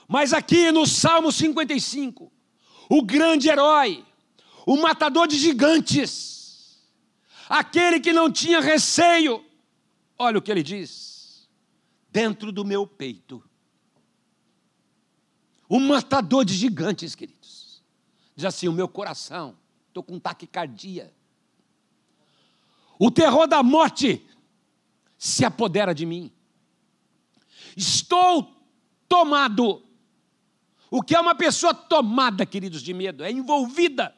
Mas 0.08 0.34
aqui 0.34 0.72
no 0.72 0.86
Salmo 0.86 1.32
55, 1.32 2.32
o 2.90 3.02
grande 3.02 3.50
herói, 3.50 4.06
o 4.66 4.78
matador 4.78 5.28
de 5.28 5.38
gigantes, 5.38 6.84
aquele 7.50 8.00
que 8.00 8.14
não 8.14 8.32
tinha 8.32 8.60
receio, 8.60 9.44
olha 10.18 10.38
o 10.38 10.42
que 10.42 10.52
ele 10.52 10.64
diz: 10.64 11.50
dentro 12.12 12.52
do 12.52 12.64
meu 12.64 12.86
peito, 12.86 13.44
o 15.68 15.80
matador 15.80 16.46
de 16.46 16.54
gigantes, 16.54 17.16
queridos, 17.16 17.84
diz 18.36 18.46
assim: 18.46 18.68
o 18.68 18.74
meu 18.74 18.88
coração, 18.88 19.58
estou 19.88 20.04
com 20.04 20.20
taquicardia, 20.20 21.12
o 23.00 23.10
terror 23.10 23.48
da 23.48 23.64
morte 23.64 24.24
se 25.18 25.44
apodera 25.44 25.96
de 25.96 26.06
mim, 26.06 26.32
estou 27.76 28.56
tomado 29.10 29.85
o 30.96 31.02
que 31.02 31.14
é 31.14 31.20
uma 31.20 31.36
pessoa 31.36 31.74
tomada, 31.74 32.46
queridos, 32.46 32.82
de 32.82 32.94
medo? 32.94 33.22
É 33.22 33.30
envolvida. 33.30 34.16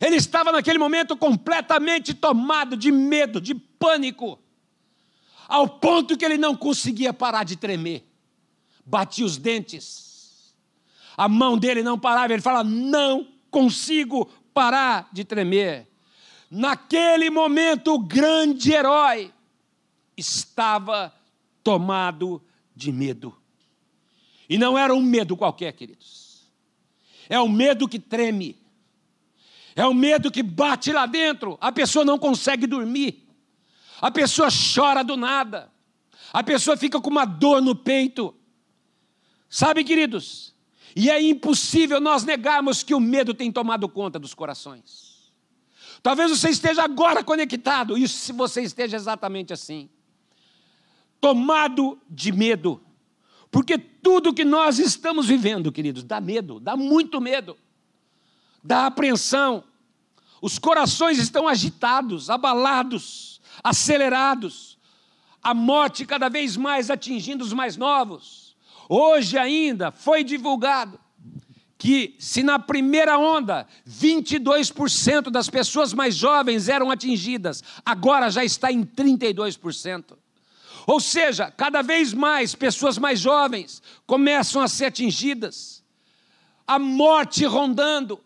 Ele 0.00 0.14
estava 0.14 0.52
naquele 0.52 0.78
momento 0.78 1.16
completamente 1.16 2.14
tomado 2.14 2.76
de 2.76 2.92
medo, 2.92 3.40
de 3.40 3.52
pânico, 3.52 4.38
ao 5.48 5.68
ponto 5.68 6.16
que 6.16 6.24
ele 6.24 6.38
não 6.38 6.56
conseguia 6.56 7.12
parar 7.12 7.42
de 7.42 7.56
tremer. 7.56 8.06
Batia 8.86 9.26
os 9.26 9.36
dentes. 9.36 10.54
A 11.16 11.28
mão 11.28 11.58
dele 11.58 11.82
não 11.82 11.98
parava, 11.98 12.32
ele 12.32 12.42
fala: 12.42 12.62
Não 12.62 13.26
consigo 13.50 14.26
parar 14.54 15.08
de 15.12 15.24
tremer. 15.24 15.88
Naquele 16.48 17.28
momento, 17.28 17.94
o 17.94 17.98
grande 17.98 18.72
herói 18.72 19.32
estava 20.16 21.12
tomado 21.64 22.40
de 22.74 22.92
medo. 22.92 23.41
E 24.52 24.58
não 24.58 24.76
era 24.76 24.94
um 24.94 25.00
medo 25.00 25.34
qualquer, 25.34 25.72
queridos. 25.72 26.42
É 27.26 27.40
o 27.40 27.48
medo 27.48 27.88
que 27.88 27.98
treme. 27.98 28.60
É 29.74 29.86
o 29.86 29.94
medo 29.94 30.30
que 30.30 30.42
bate 30.42 30.92
lá 30.92 31.06
dentro. 31.06 31.56
A 31.58 31.72
pessoa 31.72 32.04
não 32.04 32.18
consegue 32.18 32.66
dormir. 32.66 33.26
A 33.98 34.10
pessoa 34.10 34.50
chora 34.50 35.02
do 35.02 35.16
nada. 35.16 35.72
A 36.34 36.44
pessoa 36.44 36.76
fica 36.76 37.00
com 37.00 37.08
uma 37.08 37.24
dor 37.24 37.62
no 37.62 37.74
peito. 37.74 38.34
Sabe, 39.48 39.82
queridos? 39.84 40.54
E 40.94 41.08
é 41.08 41.18
impossível 41.22 41.98
nós 41.98 42.22
negarmos 42.22 42.82
que 42.82 42.94
o 42.94 43.00
medo 43.00 43.32
tem 43.32 43.50
tomado 43.50 43.88
conta 43.88 44.18
dos 44.18 44.34
corações. 44.34 45.32
Talvez 46.02 46.30
você 46.30 46.50
esteja 46.50 46.84
agora 46.84 47.24
conectado, 47.24 47.96
e 47.96 48.06
se 48.06 48.34
você 48.34 48.60
esteja 48.60 48.98
exatamente 48.98 49.50
assim, 49.50 49.88
tomado 51.18 51.98
de 52.10 52.30
medo. 52.32 52.82
Porque 53.52 53.76
tudo 53.76 54.32
que 54.32 54.46
nós 54.46 54.78
estamos 54.78 55.26
vivendo, 55.26 55.70
queridos, 55.70 56.02
dá 56.02 56.22
medo, 56.22 56.58
dá 56.58 56.74
muito 56.74 57.20
medo, 57.20 57.54
dá 58.64 58.86
apreensão. 58.86 59.62
Os 60.40 60.58
corações 60.58 61.18
estão 61.18 61.46
agitados, 61.46 62.30
abalados, 62.30 63.42
acelerados. 63.62 64.78
A 65.42 65.52
morte 65.52 66.06
cada 66.06 66.30
vez 66.30 66.56
mais 66.56 66.90
atingindo 66.90 67.44
os 67.44 67.52
mais 67.52 67.76
novos. 67.76 68.56
Hoje 68.88 69.36
ainda 69.36 69.92
foi 69.92 70.24
divulgado 70.24 70.98
que, 71.76 72.14
se 72.18 72.42
na 72.42 72.58
primeira 72.58 73.18
onda 73.18 73.66
22% 73.86 75.28
das 75.30 75.50
pessoas 75.50 75.92
mais 75.92 76.14
jovens 76.14 76.70
eram 76.70 76.90
atingidas, 76.90 77.62
agora 77.84 78.30
já 78.30 78.42
está 78.42 78.72
em 78.72 78.82
32%. 78.82 80.21
Ou 80.86 81.00
seja, 81.00 81.50
cada 81.50 81.82
vez 81.82 82.12
mais 82.12 82.54
pessoas 82.54 82.98
mais 82.98 83.20
jovens 83.20 83.82
começam 84.06 84.60
a 84.60 84.68
ser 84.68 84.86
atingidas, 84.86 85.82
a 86.66 86.78
morte 86.78 87.44
rondando, 87.44 88.20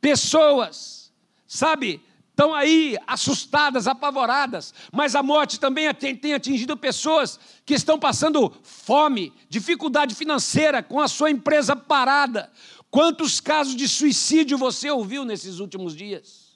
pessoas, 0.00 1.12
sabe, 1.46 2.02
estão 2.30 2.54
aí 2.54 2.96
assustadas, 3.06 3.86
apavoradas, 3.86 4.72
mas 4.90 5.14
a 5.14 5.22
morte 5.22 5.60
também 5.60 5.92
tem 5.92 6.32
atingido 6.32 6.76
pessoas 6.76 7.38
que 7.66 7.74
estão 7.74 7.98
passando 7.98 8.50
fome, 8.62 9.32
dificuldade 9.48 10.14
financeira, 10.14 10.82
com 10.82 11.00
a 11.00 11.08
sua 11.08 11.30
empresa 11.30 11.76
parada. 11.76 12.50
Quantos 12.90 13.40
casos 13.40 13.76
de 13.76 13.86
suicídio 13.86 14.56
você 14.56 14.90
ouviu 14.90 15.24
nesses 15.24 15.58
últimos 15.58 15.94
dias? 15.94 16.50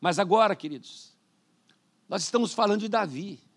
Mas 0.00 0.18
agora, 0.18 0.54
queridos, 0.54 1.16
nós 2.08 2.22
estamos 2.22 2.52
falando 2.52 2.80
de 2.80 2.88
Davi 2.88 3.47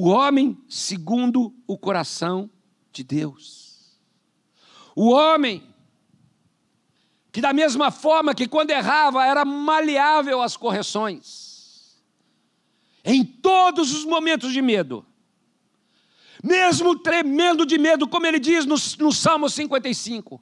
o 0.00 0.10
homem 0.10 0.56
segundo 0.68 1.52
o 1.66 1.76
coração 1.76 2.48
de 2.92 3.02
Deus. 3.02 3.98
O 4.94 5.10
homem 5.10 5.74
que, 7.32 7.40
da 7.40 7.52
mesma 7.52 7.90
forma 7.90 8.32
que 8.32 8.46
quando 8.46 8.70
errava 8.70 9.26
era 9.26 9.44
maleável 9.44 10.40
às 10.40 10.56
correções, 10.56 12.00
em 13.04 13.24
todos 13.24 13.92
os 13.92 14.04
momentos 14.04 14.52
de 14.52 14.62
medo, 14.62 15.04
mesmo 16.42 16.96
tremendo 16.96 17.66
de 17.66 17.78
medo, 17.78 18.06
como 18.06 18.26
ele 18.26 18.38
diz 18.38 18.64
no, 18.64 18.76
no 18.98 19.12
Salmo 19.12 19.48
55, 19.48 20.40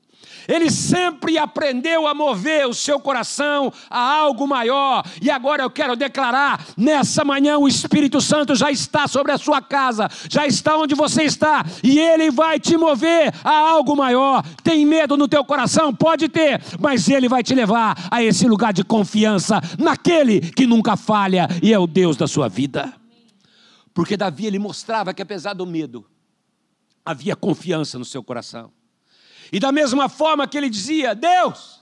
ele 0.49 0.71
sempre 0.71 1.38
aprendeu 1.38 2.07
a 2.07 2.15
mover 2.15 2.67
o 2.67 2.75
seu 2.75 3.00
coração 3.00 3.73
a 3.91 3.99
algo 3.99 4.47
maior. 4.47 5.05
E 5.21 5.31
agora 5.31 5.62
eu 5.62 5.71
quero 5.71 5.97
declarar: 5.97 6.65
nessa 6.76 7.25
manhã 7.25 7.59
o 7.59 7.69
Espírito 7.69 8.21
Santo 8.21 8.55
já 8.55 8.71
está 8.71 9.09
sobre 9.09 9.33
a 9.33 9.38
sua 9.38 9.61
casa, 9.61 10.09
já 10.29 10.47
está 10.47 10.76
onde 10.76 10.95
você 10.95 11.23
está, 11.23 11.65
e 11.83 11.99
ele 11.99 12.31
vai 12.31 12.59
te 12.61 12.76
mover 12.76 13.35
a 13.43 13.57
algo 13.57 13.97
maior. 13.97 14.45
Tem 14.62 14.85
medo 14.85 15.17
no 15.17 15.29
teu 15.29 15.45
coração? 15.45 15.95
Pode 15.95 16.29
ter, 16.29 16.62
mas 16.79 17.09
ele 17.09 17.29
vai 17.29 17.43
te 17.43 17.55
levar 17.55 17.97
a 18.11 18.23
esse 18.23 18.47
lugar 18.47 18.73
de 18.73 18.85
confiança 18.85 19.61
naquele 19.79 20.41
que 20.41 20.67
nunca 20.67 20.97
falha 20.97 21.49
e 21.62 21.73
é 21.73 21.79
o 21.79 21.87
Deus 21.87 22.17
da 22.17 22.26
sua 22.26 22.49
vida. 22.49 22.93
Porque 23.97 24.15
Davi 24.15 24.45
ele 24.45 24.59
mostrava 24.59 25.15
que 25.15 25.23
apesar 25.23 25.55
do 25.55 25.65
medo, 25.65 26.05
havia 27.03 27.35
confiança 27.35 27.99
no 27.99 28.05
seu 28.05 28.23
coração. 28.23 28.71
E 29.50 29.59
da 29.59 29.73
mesma 29.73 30.07
forma 30.07 30.47
que 30.47 30.59
ele 30.59 30.69
dizia: 30.69 31.15
Deus, 31.15 31.81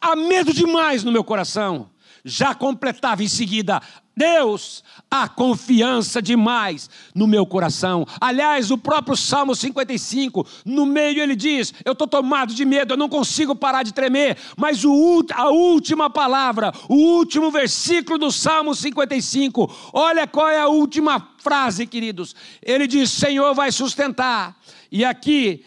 há 0.00 0.14
medo 0.14 0.54
demais 0.54 1.02
no 1.02 1.10
meu 1.10 1.24
coração, 1.24 1.90
já 2.24 2.54
completava 2.54 3.24
em 3.24 3.28
seguida: 3.28 3.82
Deus, 4.14 4.84
há 5.10 5.26
confiança 5.26 6.20
demais 6.20 6.90
no 7.14 7.26
meu 7.26 7.46
coração. 7.46 8.06
Aliás, 8.20 8.70
o 8.70 8.76
próprio 8.76 9.16
Salmo 9.16 9.54
55, 9.54 10.46
no 10.66 10.84
meio 10.84 11.22
ele 11.22 11.34
diz: 11.34 11.72
Eu 11.82 11.92
estou 11.92 12.06
tomado 12.06 12.54
de 12.54 12.64
medo, 12.64 12.92
eu 12.92 12.98
não 12.98 13.08
consigo 13.08 13.56
parar 13.56 13.82
de 13.82 13.92
tremer. 13.92 14.36
Mas 14.56 14.84
o, 14.84 15.24
a 15.32 15.48
última 15.48 16.10
palavra, 16.10 16.72
o 16.88 16.94
último 16.94 17.50
versículo 17.50 18.18
do 18.18 18.30
Salmo 18.30 18.74
55, 18.74 19.90
olha 19.94 20.26
qual 20.26 20.48
é 20.48 20.60
a 20.60 20.68
última 20.68 21.30
frase, 21.38 21.86
queridos. 21.86 22.36
Ele 22.62 22.86
diz: 22.86 23.10
Senhor 23.10 23.54
vai 23.54 23.72
sustentar. 23.72 24.58
E 24.90 25.06
aqui 25.06 25.64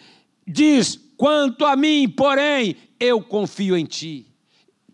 diz: 0.48 1.00
Quanto 1.18 1.66
a 1.66 1.76
mim, 1.76 2.08
porém, 2.08 2.76
eu 3.00 3.22
confio 3.22 3.76
em 3.76 3.86
ti. 3.86 4.28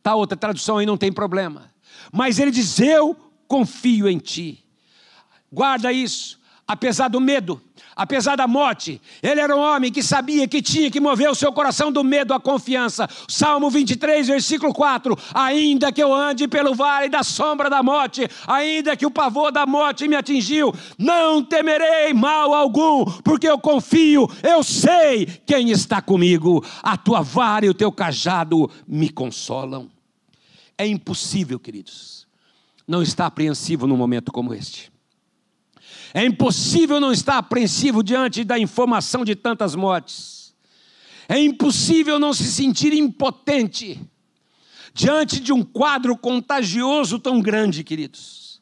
Tá 0.01 0.15
outra 0.15 0.37
tradução 0.37 0.77
aí 0.77 0.85
não 0.85 0.97
tem 0.97 1.11
problema. 1.11 1.69
Mas 2.13 2.39
ele 2.39 2.51
diz: 2.51 2.79
Eu 2.79 3.30
confio 3.51 4.07
em 4.07 4.17
ti. 4.17 4.63
Guarda 5.51 5.91
isso, 5.91 6.39
apesar 6.65 7.09
do 7.09 7.19
medo, 7.19 7.61
apesar 7.93 8.37
da 8.37 8.47
morte, 8.47 9.01
ele 9.21 9.41
era 9.41 9.53
um 9.53 9.59
homem 9.59 9.91
que 9.91 10.01
sabia 10.01 10.47
que 10.47 10.61
tinha 10.61 10.89
que 10.89 11.01
mover 11.01 11.29
o 11.29 11.35
seu 11.35 11.51
coração 11.51 11.91
do 11.91 12.01
medo 12.01 12.33
à 12.33 12.39
confiança. 12.39 13.09
Salmo 13.27 13.69
23, 13.69 14.25
versículo 14.25 14.73
4: 14.73 15.17
Ainda 15.33 15.91
que 15.91 16.01
eu 16.01 16.13
ande 16.13 16.47
pelo 16.47 16.73
vale 16.73 17.09
da 17.09 17.23
sombra 17.23 17.69
da 17.69 17.83
morte, 17.83 18.25
ainda 18.47 18.95
que 18.95 19.05
o 19.05 19.11
pavor 19.11 19.51
da 19.51 19.65
morte 19.65 20.07
me 20.07 20.15
atingiu, 20.15 20.73
não 20.97 21.43
temerei 21.43 22.13
mal 22.13 22.53
algum, 22.53 23.03
porque 23.21 23.49
eu 23.49 23.59
confio, 23.59 24.29
eu 24.41 24.63
sei 24.63 25.25
quem 25.45 25.71
está 25.71 26.01
comigo. 26.01 26.63
A 26.81 26.95
tua 26.95 27.21
vara 27.21 27.65
e 27.65 27.69
o 27.69 27.73
teu 27.73 27.91
cajado 27.91 28.71
me 28.87 29.09
consolam. 29.09 29.91
É 30.77 30.87
impossível, 30.87 31.59
queridos, 31.59 32.20
não 32.87 33.01
estar 33.01 33.25
apreensivo 33.25 33.87
num 33.87 33.97
momento 33.97 34.31
como 34.31 34.53
este. 34.53 34.91
É 36.13 36.25
impossível 36.25 36.99
não 36.99 37.11
estar 37.11 37.37
apreensivo 37.37 38.03
diante 38.03 38.43
da 38.43 38.59
informação 38.59 39.23
de 39.23 39.35
tantas 39.35 39.75
mortes. 39.75 40.53
É 41.27 41.39
impossível 41.39 42.19
não 42.19 42.33
se 42.33 42.51
sentir 42.51 42.93
impotente 42.93 43.99
diante 44.93 45.39
de 45.39 45.53
um 45.53 45.63
quadro 45.63 46.17
contagioso 46.17 47.17
tão 47.17 47.41
grande, 47.41 47.83
queridos. 47.83 48.61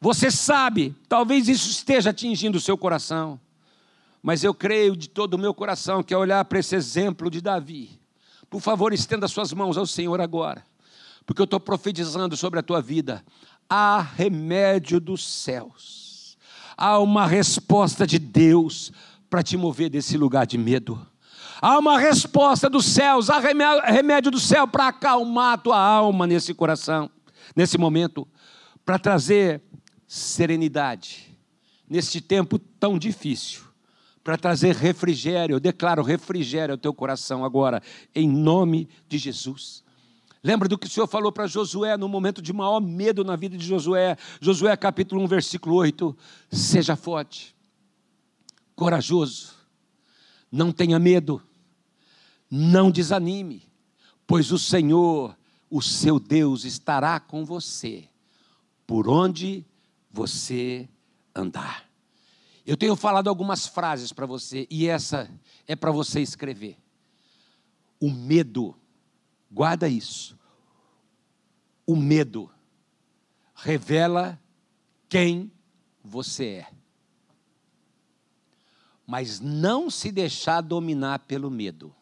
Você 0.00 0.30
sabe, 0.30 0.94
talvez 1.08 1.48
isso 1.48 1.70
esteja 1.70 2.10
atingindo 2.10 2.58
o 2.58 2.60
seu 2.60 2.76
coração, 2.76 3.40
mas 4.22 4.42
eu 4.42 4.52
creio 4.52 4.96
de 4.96 5.08
todo 5.08 5.34
o 5.34 5.38
meu 5.38 5.54
coração 5.54 6.02
que 6.02 6.12
ao 6.12 6.20
olhar 6.20 6.44
para 6.44 6.58
esse 6.58 6.74
exemplo 6.74 7.30
de 7.30 7.40
Davi, 7.40 8.00
por 8.50 8.60
favor, 8.60 8.92
estenda 8.92 9.28
suas 9.28 9.52
mãos 9.52 9.78
ao 9.78 9.86
Senhor 9.86 10.20
agora, 10.20 10.64
porque 11.26 11.40
eu 11.40 11.44
estou 11.44 11.60
profetizando 11.60 12.36
sobre 12.36 12.60
a 12.60 12.62
tua 12.62 12.80
vida. 12.80 13.24
Há 13.68 14.00
remédio 14.00 15.00
dos 15.00 15.26
céus, 15.26 16.36
há 16.76 16.98
uma 16.98 17.26
resposta 17.26 18.06
de 18.06 18.18
Deus 18.18 18.92
para 19.30 19.42
te 19.42 19.56
mover 19.56 19.90
desse 19.90 20.16
lugar 20.16 20.46
de 20.46 20.58
medo. 20.58 21.04
Há 21.60 21.78
uma 21.78 21.98
resposta 21.98 22.68
dos 22.68 22.84
céus, 22.84 23.30
há 23.30 23.38
remédio 23.38 24.30
do 24.30 24.38
céu 24.38 24.68
para 24.68 24.88
acalmar 24.88 25.54
a 25.54 25.58
tua 25.58 25.78
alma 25.78 26.26
nesse 26.26 26.52
coração, 26.52 27.10
nesse 27.56 27.78
momento, 27.78 28.28
para 28.84 28.98
trazer 28.98 29.62
serenidade 30.06 31.34
neste 31.88 32.20
tempo 32.20 32.58
tão 32.58 32.98
difícil, 32.98 33.62
para 34.22 34.36
trazer 34.36 34.74
refrigério. 34.74 35.54
Eu 35.54 35.60
declaro 35.60 36.02
refrigério 36.02 36.72
ao 36.72 36.78
teu 36.78 36.92
coração 36.92 37.44
agora, 37.44 37.82
em 38.14 38.28
nome 38.28 38.88
de 39.08 39.18
Jesus. 39.18 39.83
Lembra 40.44 40.68
do 40.68 40.76
que 40.78 40.86
o 40.86 40.90
Senhor 40.90 41.06
falou 41.06 41.32
para 41.32 41.46
Josué 41.46 41.96
no 41.96 42.08
momento 42.08 42.42
de 42.42 42.52
maior 42.52 42.78
medo 42.78 43.24
na 43.24 43.34
vida 43.34 43.56
de 43.56 43.66
Josué? 43.66 44.16
Josué 44.40 44.76
capítulo 44.76 45.22
1, 45.22 45.26
versículo 45.26 45.74
8: 45.76 46.16
Seja 46.52 46.94
forte, 46.94 47.56
corajoso, 48.76 49.54
não 50.52 50.70
tenha 50.70 50.98
medo 50.98 51.42
não 52.56 52.88
desanime, 52.88 53.68
pois 54.28 54.52
o 54.52 54.58
Senhor, 54.58 55.36
o 55.68 55.82
seu 55.82 56.20
Deus, 56.20 56.64
estará 56.64 57.18
com 57.18 57.44
você 57.44 58.08
por 58.86 59.08
onde 59.08 59.66
você 60.08 60.88
andar. 61.34 61.84
Eu 62.64 62.76
tenho 62.76 62.94
falado 62.94 63.26
algumas 63.28 63.66
frases 63.66 64.12
para 64.12 64.24
você 64.24 64.68
e 64.70 64.86
essa 64.86 65.28
é 65.66 65.74
para 65.74 65.90
você 65.90 66.20
escrever. 66.20 66.78
O 68.00 68.08
medo, 68.08 68.76
guarda 69.54 69.88
isso. 69.88 70.36
O 71.86 71.94
medo 71.94 72.50
revela 73.54 74.40
quem 75.08 75.50
você 76.02 76.46
é. 76.46 76.70
Mas 79.06 79.38
não 79.38 79.88
se 79.88 80.10
deixar 80.10 80.60
dominar 80.60 81.20
pelo 81.20 81.50
medo 81.50 81.94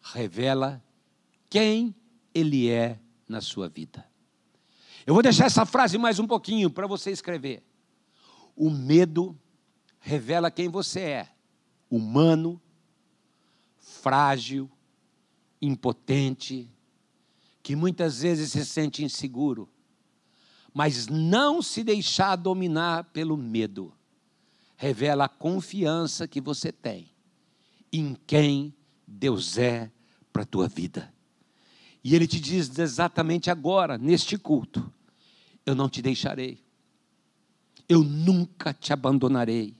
revela 0.00 0.82
quem 1.50 1.94
Ele 2.34 2.70
é 2.70 2.98
na 3.28 3.40
sua 3.40 3.68
vida. 3.68 4.04
Eu 5.06 5.14
vou 5.14 5.22
deixar 5.22 5.46
essa 5.46 5.66
frase 5.66 5.98
mais 5.98 6.18
um 6.18 6.26
pouquinho 6.26 6.70
para 6.70 6.86
você 6.86 7.10
escrever. 7.10 7.62
O 8.56 8.70
medo 8.70 9.38
revela 10.00 10.50
quem 10.50 10.68
você 10.68 11.00
é: 11.00 11.28
humano, 11.90 12.60
frágil, 13.78 14.70
impotente, 15.62 16.68
que 17.62 17.76
muitas 17.76 18.20
vezes 18.20 18.50
se 18.50 18.66
sente 18.66 19.04
inseguro. 19.04 19.68
Mas 20.74 21.06
não 21.06 21.62
se 21.62 21.84
deixar 21.84 22.34
dominar 22.34 23.04
pelo 23.04 23.36
medo 23.36 23.94
revela 24.82 25.26
a 25.26 25.28
confiança 25.28 26.26
que 26.26 26.40
você 26.40 26.72
tem 26.72 27.08
em 27.92 28.16
quem 28.26 28.74
Deus 29.06 29.56
é 29.56 29.88
para 30.32 30.42
a 30.42 30.46
tua 30.46 30.66
vida. 30.66 31.14
E 32.02 32.16
Ele 32.16 32.26
te 32.26 32.40
diz 32.40 32.76
exatamente 32.76 33.48
agora, 33.48 33.96
neste 33.96 34.36
culto: 34.36 34.92
Eu 35.64 35.76
não 35.76 35.88
te 35.88 36.02
deixarei, 36.02 36.58
eu 37.88 38.02
nunca 38.02 38.74
te 38.74 38.92
abandonarei, 38.92 39.76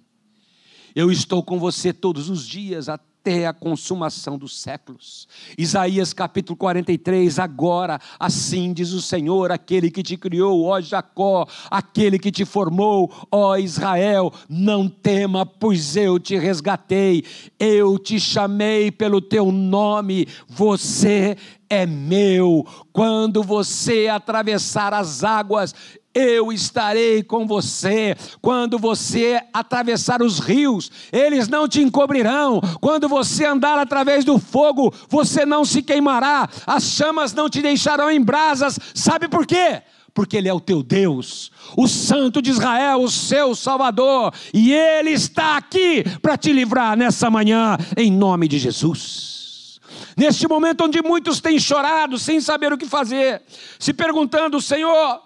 eu 0.95 1.11
estou 1.11 1.43
com 1.43 1.59
você 1.59 1.93
todos 1.93 2.29
os 2.31 2.47
dias 2.47 2.89
até 2.89 3.12
até 3.23 3.47
a 3.47 3.53
consumação 3.53 4.37
dos 4.37 4.59
séculos. 4.59 5.29
Isaías 5.57 6.13
capítulo 6.13 6.57
43, 6.57 7.39
agora, 7.39 8.01
assim 8.19 8.73
diz 8.73 8.91
o 8.91 9.01
Senhor, 9.01 9.53
aquele 9.53 9.93
que 9.93 10.03
te 10.03 10.17
criou, 10.17 10.65
ó 10.65 10.81
Jacó, 10.81 11.47
aquele 11.71 12.19
que 12.19 12.33
te 12.33 12.45
formou, 12.45 13.13
ó 13.31 13.57
Israel, 13.57 14.33
não 14.49 14.89
tema, 14.89 15.47
pois 15.47 15.95
eu 15.95 16.19
te 16.19 16.37
resgatei, 16.37 17.25
eu 17.61 17.97
te 17.97 18.19
chamei 18.19 18.91
pelo 18.91 19.21
teu 19.21 19.53
nome, 19.53 20.27
você 20.49 21.37
é 21.71 21.87
meu. 21.87 22.67
Quando 22.93 23.41
você 23.45 24.09
atravessar 24.09 24.93
as 24.93 25.23
águas, 25.23 25.73
eu 26.15 26.53
estarei 26.53 27.23
com 27.23 27.47
você. 27.47 28.17
Quando 28.41 28.79
você 28.79 29.43
atravessar 29.53 30.23
os 30.23 30.39
rios, 30.39 30.91
eles 31.13 31.49
não 31.49 31.69
te 31.69 31.81
encobrirão. 31.81 32.61
Quando 32.81 33.09
você 33.09 33.45
andar 33.45 33.79
através 33.79 34.25
do 34.25 34.39
fogo, 34.39 34.93
você 35.09 35.47
não 35.47 35.65
se 35.65 35.83
queimará. 35.83 36.49
As 36.67 36.85
chamas 36.85 37.33
não 37.33 37.49
te 37.49 37.63
deixarão 37.63 38.11
em 38.11 38.21
brasas. 38.21 38.79
Sabe 38.95 39.29
por 39.29 39.47
quê? 39.47 39.83
Porque 40.15 40.37
Ele 40.37 40.49
é 40.49 40.53
o 40.53 40.61
teu 40.61 40.83
Deus, 40.83 41.51
o 41.75 41.89
Santo 41.89 42.43
de 42.43 42.51
Israel, 42.51 43.01
o 43.01 43.11
seu 43.11 43.55
Salvador, 43.55 44.35
e 44.53 44.71
Ele 44.71 45.11
está 45.11 45.57
aqui 45.57 46.05
para 46.21 46.37
te 46.37 46.53
livrar 46.53 46.97
nessa 46.99 47.31
manhã, 47.31 47.79
em 47.97 48.13
nome 48.13 48.47
de 48.47 48.59
Jesus. 48.59 49.81
Neste 50.15 50.47
momento 50.47 50.85
onde 50.85 51.01
muitos 51.01 51.41
têm 51.41 51.59
chorado 51.59 52.19
sem 52.19 52.43
saber 52.43 52.73
o 52.75 52.77
que 52.77 52.87
fazer, 52.87 53.41
se 53.79 53.95
perguntando: 53.95 54.61
Senhor, 54.61 55.23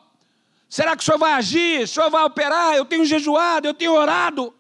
Será 0.68 0.96
que 0.96 1.02
o 1.02 1.05
senhor 1.05 1.18
vai 1.18 1.33
agir? 1.33 1.85
O 1.85 1.88
senhor 1.88 2.11
vai 2.11 2.24
operar? 2.24 2.74
Eu 2.74 2.85
tenho 2.85 3.05
jejuado, 3.05 3.66
eu 3.66 3.74
tenho 3.74 3.92
orado. 3.92 4.52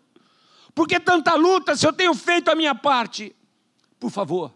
Por 0.74 0.86
que 0.86 1.00
tanta 1.00 1.34
luta 1.34 1.74
se 1.74 1.86
eu 1.86 1.92
tenho 1.92 2.14
feito 2.14 2.50
a 2.50 2.54
minha 2.54 2.74
parte? 2.74 3.34
Por 3.98 4.10
favor, 4.10 4.52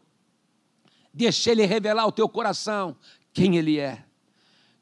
deixe 1.12 1.50
ele 1.50 1.64
revelar 1.64 2.02
ao 2.02 2.12
teu 2.12 2.28
coração 2.28 2.96
quem 3.32 3.56
ele 3.56 3.78
é. 3.78 4.04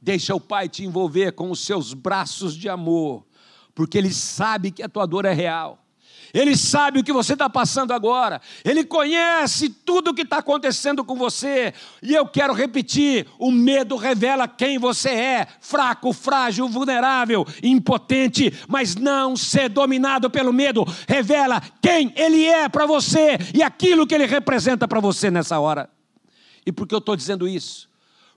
Deixa 0.01 0.35
o 0.35 0.41
Pai 0.41 0.69
te 0.69 0.85
envolver 0.85 1.33
com 1.33 1.51
os 1.51 1.61
seus 1.61 1.95
braços 1.95 2.57
de 2.57 2.69
amor, 2.69 3.27
porque 3.75 3.99
ele 3.99 4.13
sabe 4.13 4.71
que 4.71 4.83
a 4.83 4.89
tua 4.89 5.07
dor 5.07 5.25
é 5.25 5.33
real. 5.33 5.85
Ele 6.33 6.57
sabe 6.57 7.01
o 7.01 7.05
que 7.05 7.13
você 7.13 7.33
está 7.33 7.49
passando 7.49 7.93
agora, 7.93 8.41
Ele 8.65 8.85
conhece 8.85 9.69
tudo 9.69 10.11
o 10.11 10.15
que 10.15 10.23
está 10.23 10.39
acontecendo 10.39 11.05
com 11.05 11.17
você, 11.17 11.73
e 12.03 12.15
eu 12.15 12.27
quero 12.27 12.53
repetir: 12.53 13.27
o 13.39 13.51
medo 13.51 13.97
revela 13.97 14.47
quem 14.47 14.79
você 14.79 15.11
é, 15.11 15.47
fraco, 15.61 16.13
frágil, 16.13 16.69
vulnerável, 16.69 17.47
impotente, 17.63 18.53
mas 18.69 18.95
não 18.95 19.37
ser 19.37 19.69
dominado 19.69 20.31
pelo 20.31 20.53
medo, 20.53 20.85
revela 21.07 21.63
quem 21.81 22.13
Ele 22.17 22.45
é 22.45 22.69
para 22.69 22.87
você 22.87 23.39
e 23.55 23.63
aquilo 23.63 24.07
que 24.07 24.15
Ele 24.15 24.27
representa 24.27 24.87
para 24.87 25.01
você 25.01 25.31
nessa 25.31 25.59
hora. 25.59 25.91
E 26.67 26.73
por 26.73 26.87
que 26.87 26.95
eu 26.95 26.99
estou 26.99 27.17
dizendo 27.17 27.49
isso? 27.49 27.89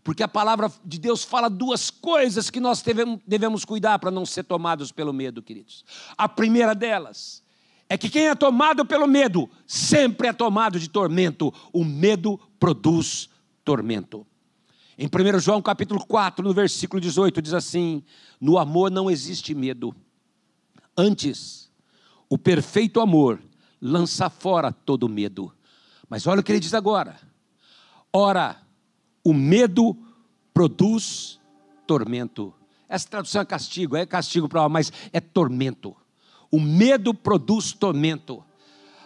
Porque 0.03 0.23
a 0.23 0.27
palavra 0.27 0.71
de 0.83 0.99
Deus 0.99 1.23
fala 1.23 1.49
duas 1.49 1.89
coisas 1.89 2.49
que 2.49 2.59
nós 2.59 2.83
devemos, 3.27 3.65
cuidar 3.65 3.99
para 3.99 4.09
não 4.09 4.25
ser 4.25 4.43
tomados 4.43 4.91
pelo 4.91 5.13
medo, 5.13 5.43
queridos. 5.43 5.85
A 6.17 6.27
primeira 6.27 6.73
delas 6.73 7.40
é 7.91 7.97
que 7.97 8.09
quem 8.09 8.29
é 8.29 8.33
tomado 8.33 8.85
pelo 8.85 9.05
medo 9.05 9.49
sempre 9.67 10.29
é 10.29 10.31
tomado 10.31 10.79
de 10.79 10.89
tormento. 10.89 11.53
O 11.73 11.83
medo 11.83 12.39
produz 12.57 13.29
tormento. 13.65 14.25
Em 14.97 15.07
1 15.07 15.39
João 15.39 15.61
capítulo 15.61 15.99
4, 16.05 16.41
no 16.41 16.53
versículo 16.53 17.01
18, 17.01 17.41
diz 17.41 17.53
assim: 17.53 18.01
No 18.39 18.57
amor 18.57 18.89
não 18.89 19.11
existe 19.11 19.53
medo. 19.53 19.93
Antes, 20.97 21.69
o 22.29 22.37
perfeito 22.37 23.01
amor 23.01 23.43
lança 23.81 24.29
fora 24.29 24.71
todo 24.71 25.09
medo. 25.09 25.53
Mas 26.07 26.25
olha 26.25 26.39
o 26.39 26.43
que 26.43 26.53
ele 26.53 26.61
diz 26.61 26.73
agora. 26.73 27.19
Ora, 28.13 28.55
o 29.21 29.33
medo 29.33 29.97
produz 30.53 31.41
tormento. 31.85 32.53
Essa 32.87 33.09
tradução 33.09 33.41
é 33.41 33.45
castigo, 33.45 33.97
é 33.97 34.05
castigo 34.05 34.47
para 34.47 34.69
mas 34.69 34.93
é 35.11 35.19
tormento. 35.19 35.93
O 36.51 36.59
medo 36.59 37.13
produz 37.13 37.71
tormento. 37.71 38.43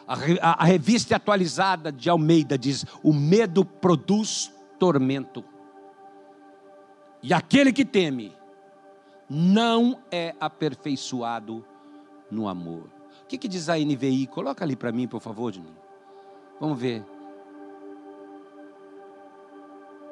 A, 0.08 0.64
a, 0.64 0.66
revista 0.66 1.16
atualizada 1.16 1.92
de 1.92 2.10
Almeida 2.10 2.58
diz: 2.58 2.86
o 3.04 3.14
medo 3.14 3.64
produz 3.64 4.52
tormento. 4.80 5.44
E 7.22 7.34
aquele 7.34 7.72
que 7.72 7.86
teme 7.86 8.34
não 9.30 10.00
é 10.12 10.36
aperfeiçoado 10.40 11.66
no 12.30 12.48
amor. 12.48 12.90
O 13.24 13.28
que, 13.28 13.38
que 13.38 13.48
diz 13.48 13.70
a 13.70 13.78
NVI? 13.78 14.28
Coloca 14.28 14.64
ali 14.64 14.76
para 14.76 14.92
mim, 14.92 15.08
por 15.08 15.20
favor, 15.20 15.52
Juninho. 15.52 15.78
Vamos 16.60 16.80
ver. 16.80 17.04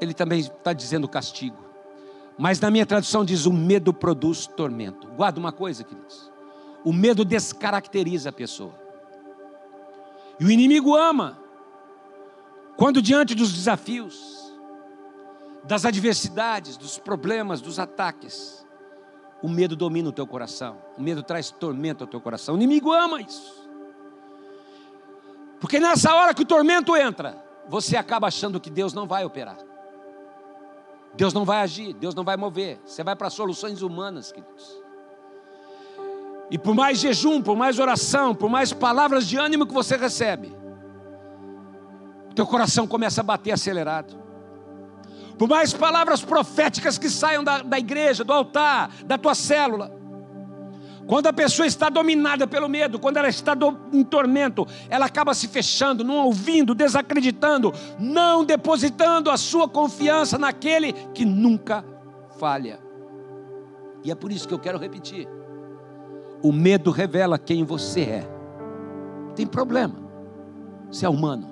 Ele 0.02 0.14
também 0.14 0.40
está 0.40 0.74
dizendo 0.74 1.08
castigo. 1.08 1.64
Mas 2.38 2.60
na 2.60 2.72
minha 2.72 2.86
tradução 2.86 3.24
diz: 3.24 3.46
o 3.46 3.54
medo 3.54 3.94
produz 3.94 4.48
tormento. 4.48 5.08
Guarda 5.10 5.40
uma 5.40 5.52
coisa, 5.52 5.84
queridos. 5.84 6.33
O 6.84 6.92
medo 6.92 7.24
descaracteriza 7.24 8.30
a 8.30 8.34
pessoa. 8.34 8.74
E 10.40 10.46
o 10.46 10.52
inimigo 10.52 10.96
ama 10.96 11.40
Quando 12.76 13.02
diante 13.02 13.36
dos 13.36 13.54
desafios, 13.54 14.52
das 15.64 15.86
adversidades, 15.86 16.76
dos 16.76 16.98
problemas, 16.98 17.62
dos 17.62 17.80
ataques, 17.80 18.66
o 19.42 19.48
medo 19.48 19.76
domina 19.76 20.10
o 20.10 20.12
teu 20.12 20.26
coração. 20.26 20.78
O 20.98 21.02
medo 21.02 21.22
traz 21.22 21.52
tormento 21.52 22.04
ao 22.04 22.08
teu 22.08 22.20
coração. 22.20 22.56
O 22.56 22.58
inimigo 22.58 22.92
ama 22.92 23.22
isso. 23.22 23.70
Porque 25.60 25.80
nessa 25.80 26.14
hora 26.16 26.34
que 26.34 26.42
o 26.42 26.46
tormento 26.46 26.96
entra, 26.96 27.42
você 27.68 27.96
acaba 27.96 28.28
achando 28.28 28.60
que 28.60 28.70
Deus 28.70 28.94
não 28.94 29.08
vai 29.08 29.24
operar. 29.24 29.58
Deus 31.14 31.34
não 31.34 31.46
vai 31.46 31.62
agir, 31.62 31.94
Deus 31.94 32.16
não 32.16 32.24
vai 32.24 32.36
mover. 32.36 32.82
Você 32.86 33.04
vai 33.04 33.16
para 33.16 33.30
soluções 33.30 33.82
humanas, 33.82 34.32
queridos. 34.32 34.82
E 36.54 36.58
por 36.60 36.76
mais 36.76 37.00
jejum, 37.00 37.42
por 37.42 37.58
mais 37.58 37.80
oração, 37.80 38.36
por 38.36 38.48
mais 38.48 38.72
palavras 38.72 39.26
de 39.26 39.38
ânimo 39.38 39.66
que 39.66 39.74
você 39.74 39.98
recebe, 39.98 40.56
teu 42.36 42.46
coração 42.46 42.86
começa 42.86 43.22
a 43.22 43.24
bater 43.24 43.54
acelerado. 43.54 44.16
Por 45.36 45.50
mais 45.50 45.74
palavras 45.74 46.22
proféticas 46.22 47.00
que 47.00 47.10
saiam 47.10 47.44
da, 47.44 47.64
da 47.64 47.80
igreja, 47.80 48.24
do 48.24 48.32
altar, 48.32 48.92
da 49.04 49.18
tua 49.18 49.34
célula, 49.34 50.00
quando 51.08 51.26
a 51.26 51.34
pessoa 51.34 51.66
está 51.66 51.90
dominada 51.90 52.46
pelo 52.46 52.70
medo, 52.70 53.00
quando 53.00 53.18
ela 53.18 53.30
está 53.30 53.56
do, 53.56 53.76
em 53.92 54.04
tormento, 54.04 54.68
ela 54.92 55.08
acaba 55.08 55.34
se 55.34 55.48
fechando, 55.48 56.04
não 56.04 56.18
ouvindo, 56.18 56.76
desacreditando, 56.76 57.74
não 57.98 58.46
depositando 58.46 59.32
a 59.32 59.38
sua 59.38 59.68
confiança 59.68 60.38
naquele 60.38 60.94
que 61.16 61.26
nunca 61.26 61.84
falha. 62.38 62.80
E 64.04 64.12
é 64.12 64.16
por 64.16 64.32
isso 64.32 64.48
que 64.48 64.54
eu 64.54 64.60
quero 64.60 64.78
repetir: 64.78 65.28
o 66.44 66.52
medo 66.52 66.92
revela 66.92 67.40
quem 67.40 67.64
você 67.64 68.02
é. 68.02 68.30
Tem 69.34 69.48
problema, 69.48 69.96
você 70.92 71.06
é 71.06 71.10
humano, 71.10 71.48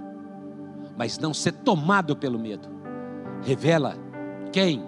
mas 0.97 1.17
não 1.17 1.33
ser 1.33 1.53
tomado 1.53 2.15
pelo 2.15 2.37
medo, 2.37 2.67
revela 3.41 3.95
quem 4.51 4.83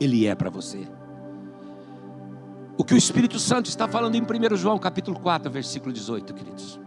ele 0.00 0.26
é 0.26 0.34
para 0.34 0.48
você. 0.48 0.88
O 2.78 2.84
que 2.84 2.94
o 2.94 2.96
Espírito 2.96 3.38
Santo 3.38 3.66
está 3.66 3.86
falando 3.86 4.14
em 4.14 4.22
1 4.22 4.56
João 4.56 4.78
capítulo 4.78 5.20
4, 5.20 5.50
versículo 5.50 5.92
18, 5.92 6.34
queridos. 6.34 6.80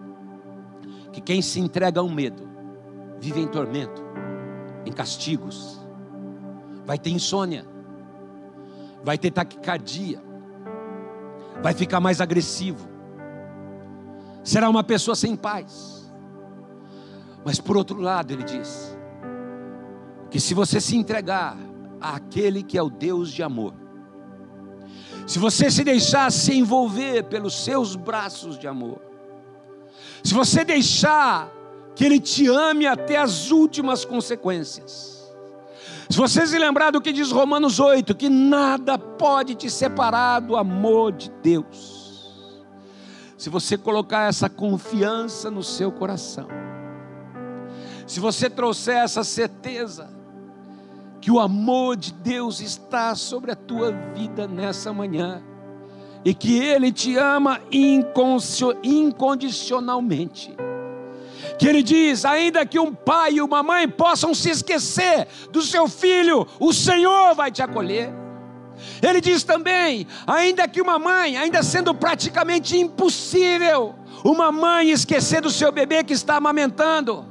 Que 1.13 1.21
quem 1.21 1.41
se 1.41 1.59
entrega 1.59 1.99
ao 1.99 2.09
medo, 2.09 2.47
vive 3.19 3.39
em 3.39 3.47
tormento, 3.47 4.03
em 4.85 4.91
castigos, 4.91 5.79
vai 6.85 6.97
ter 6.97 7.11
insônia, 7.11 7.65
vai 9.03 9.17
ter 9.17 9.31
taquicardia, 9.31 10.28
vai 11.61 11.73
ficar 11.73 11.99
mais 11.99 12.21
agressivo, 12.21 12.87
será 14.43 14.69
uma 14.69 14.83
pessoa 14.83 15.15
sem 15.15 15.35
paz. 15.35 15.99
Mas 17.43 17.59
por 17.59 17.77
outro 17.77 17.99
lado, 17.99 18.31
ele 18.31 18.43
diz 18.43 18.97
que 20.29 20.39
se 20.39 20.53
você 20.53 20.79
se 20.79 20.95
entregar 20.95 21.57
àquele 21.99 22.63
que 22.63 22.77
é 22.77 22.83
o 22.83 22.89
Deus 22.89 23.31
de 23.31 23.41
amor, 23.41 23.73
se 25.25 25.39
você 25.39 25.69
se 25.69 25.83
deixar 25.83 26.31
se 26.31 26.55
envolver 26.55 27.23
pelos 27.23 27.63
seus 27.63 27.95
braços 27.95 28.57
de 28.57 28.67
amor, 28.67 28.99
se 30.23 30.33
você 30.33 30.63
deixar 30.63 31.51
que 31.95 32.05
Ele 32.05 32.19
te 32.19 32.47
ame 32.47 32.87
até 32.87 33.17
as 33.17 33.51
últimas 33.51 34.05
consequências, 34.05 35.18
se 36.09 36.17
você 36.17 36.47
se 36.47 36.57
lembrar 36.57 36.91
do 36.91 36.99
que 36.99 37.13
diz 37.13 37.31
Romanos 37.31 37.79
8, 37.79 38.15
que 38.15 38.29
nada 38.29 38.97
pode 38.97 39.53
te 39.53 39.69
separar 39.69 40.39
do 40.39 40.57
amor 40.57 41.11
de 41.11 41.29
Deus, 41.43 42.65
se 43.37 43.49
você 43.49 43.77
colocar 43.77 44.27
essa 44.27 44.49
confiança 44.49 45.51
no 45.51 45.63
seu 45.63 45.91
coração, 45.91 46.47
se 48.07 48.19
você 48.19 48.49
trouxer 48.49 48.97
essa 48.97 49.23
certeza, 49.23 50.09
que 51.21 51.29
o 51.29 51.39
amor 51.39 51.95
de 51.95 52.11
Deus 52.13 52.59
está 52.59 53.13
sobre 53.13 53.51
a 53.51 53.55
tua 53.55 53.91
vida 53.91 54.47
nessa 54.47 54.91
manhã 54.91 55.43
e 56.25 56.33
que 56.33 56.59
Ele 56.59 56.91
te 56.91 57.15
ama 57.17 57.61
incondicionalmente. 57.71 60.55
Que 61.59 61.67
Ele 61.67 61.83
diz: 61.83 62.23
ainda 62.23 62.65
que 62.65 62.79
um 62.79 62.93
pai 62.93 63.33
e 63.33 63.41
uma 63.41 63.61
mãe 63.61 63.87
possam 63.87 64.33
se 64.33 64.49
esquecer 64.49 65.27
do 65.51 65.61
seu 65.61 65.87
filho, 65.89 66.47
o 66.59 66.73
Senhor 66.73 67.35
vai 67.35 67.51
te 67.51 67.61
acolher. 67.61 68.09
Ele 69.01 69.19
diz 69.19 69.43
também: 69.43 70.07
ainda 70.25 70.67
que 70.69 70.81
uma 70.81 70.97
mãe, 70.97 71.37
ainda 71.37 71.61
sendo 71.61 71.93
praticamente 71.93 72.77
impossível, 72.77 73.93
uma 74.23 74.53
mãe 74.53 74.89
esquecer 74.89 75.41
do 75.41 75.49
seu 75.49 75.69
bebê 75.69 76.01
que 76.01 76.13
está 76.13 76.37
amamentando, 76.37 77.25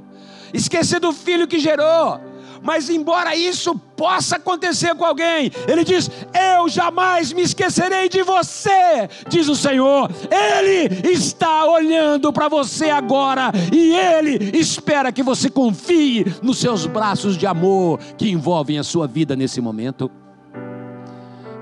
esquecer 0.52 1.00
do 1.00 1.12
filho 1.12 1.48
que 1.48 1.58
gerou, 1.58 2.20
mas 2.62 2.88
embora 2.88 3.34
isso 3.34 3.74
possa 3.96 4.36
acontecer 4.36 4.94
com 4.94 5.04
alguém, 5.04 5.50
ele 5.66 5.84
diz: 5.84 6.10
Eu 6.56 6.68
jamais 6.68 7.32
me 7.32 7.42
esquecerei 7.42 8.08
de 8.08 8.22
você, 8.22 9.08
diz 9.28 9.48
o 9.48 9.56
Senhor. 9.56 10.10
Ele 10.30 11.10
está 11.10 11.64
olhando 11.64 12.32
para 12.32 12.48
você 12.48 12.90
agora 12.90 13.52
e 13.72 13.94
ele 13.94 14.56
espera 14.56 15.12
que 15.12 15.22
você 15.22 15.50
confie 15.50 16.24
nos 16.42 16.58
seus 16.58 16.86
braços 16.86 17.36
de 17.36 17.46
amor 17.46 17.98
que 18.16 18.30
envolvem 18.30 18.78
a 18.78 18.84
sua 18.84 19.06
vida 19.06 19.34
nesse 19.34 19.60
momento. 19.60 20.10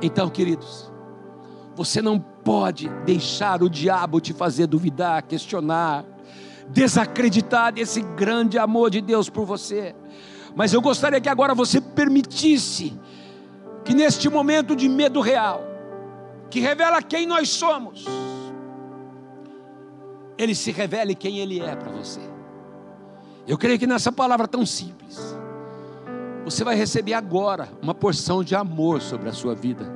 Então, 0.02 0.28
queridos, 0.28 0.90
você 1.74 2.02
não 2.02 2.18
pode 2.18 2.88
deixar 3.04 3.62
o 3.62 3.68
diabo 3.68 4.20
te 4.20 4.32
fazer 4.32 4.66
duvidar, 4.66 5.22
questionar, 5.22 6.04
desacreditar 6.68 7.72
desse 7.72 8.00
grande 8.00 8.58
amor 8.58 8.90
de 8.90 9.00
Deus 9.00 9.28
por 9.28 9.44
você. 9.44 9.94
Mas 10.56 10.72
eu 10.72 10.80
gostaria 10.80 11.20
que 11.20 11.28
agora 11.28 11.54
você 11.54 11.82
permitisse 11.82 12.98
que 13.84 13.92
neste 13.92 14.26
momento 14.30 14.74
de 14.74 14.88
medo 14.88 15.20
real, 15.20 15.62
que 16.48 16.60
revela 16.60 17.02
quem 17.02 17.26
nós 17.26 17.50
somos, 17.50 18.06
ele 20.38 20.54
se 20.54 20.72
revele 20.72 21.14
quem 21.14 21.40
ele 21.40 21.60
é 21.60 21.76
para 21.76 21.92
você. 21.92 22.20
Eu 23.46 23.58
creio 23.58 23.78
que 23.78 23.86
nessa 23.86 24.10
palavra 24.10 24.48
tão 24.48 24.64
simples, 24.64 25.36
você 26.42 26.64
vai 26.64 26.74
receber 26.74 27.12
agora 27.12 27.68
uma 27.82 27.94
porção 27.94 28.42
de 28.42 28.56
amor 28.56 29.02
sobre 29.02 29.28
a 29.28 29.34
sua 29.34 29.54
vida. 29.54 29.95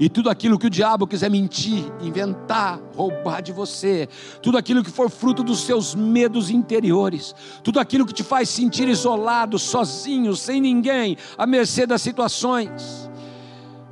E 0.00 0.08
tudo 0.08 0.30
aquilo 0.30 0.58
que 0.58 0.68
o 0.68 0.70
diabo 0.70 1.06
quiser 1.06 1.28
mentir, 1.28 1.84
inventar, 2.00 2.78
roubar 2.94 3.42
de 3.42 3.52
você, 3.52 4.08
tudo 4.40 4.56
aquilo 4.56 4.84
que 4.84 4.90
for 4.90 5.10
fruto 5.10 5.42
dos 5.42 5.64
seus 5.64 5.94
medos 5.94 6.50
interiores, 6.50 7.34
tudo 7.64 7.80
aquilo 7.80 8.06
que 8.06 8.14
te 8.14 8.22
faz 8.22 8.48
sentir 8.48 8.88
isolado, 8.88 9.58
sozinho, 9.58 10.36
sem 10.36 10.60
ninguém, 10.60 11.16
à 11.36 11.46
mercê 11.46 11.84
das 11.84 12.00
situações, 12.00 13.10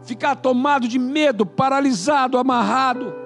ficar 0.05 0.37
tomado 0.37 0.87
de 0.87 0.99
medo, 0.99 1.45
paralisado, 1.45 2.39
amarrado, 2.39 3.26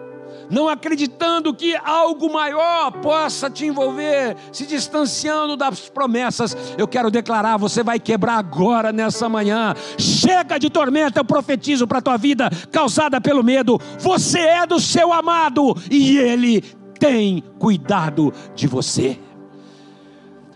não 0.51 0.69
acreditando 0.69 1.55
que 1.55 1.77
algo 1.77 2.33
maior 2.33 2.91
possa 3.01 3.49
te 3.49 3.67
envolver, 3.67 4.37
se 4.53 4.67
distanciando 4.67 5.57
das 5.57 5.89
promessas. 5.89 6.57
Eu 6.77 6.89
quero 6.89 7.11
declarar: 7.11 7.57
você 7.57 7.83
vai 7.83 7.99
quebrar 7.99 8.39
agora 8.39 8.93
nessa 8.93 9.29
manhã. 9.29 9.75
Chega 9.99 10.59
de 10.59 10.69
tormenta, 10.69 11.21
eu 11.21 11.25
profetizo 11.25 11.87
para 11.87 11.99
a 11.99 12.03
tua 12.03 12.17
vida, 12.17 12.51
causada 12.71 13.21
pelo 13.21 13.45
medo. 13.45 13.81
Você 13.99 14.41
é 14.41 14.67
do 14.67 14.81
seu 14.81 15.13
amado 15.13 15.77
e 15.91 16.19
ele 16.19 16.61
tem 16.99 17.43
cuidado 17.59 18.33
de 18.55 18.67
você. 18.67 19.19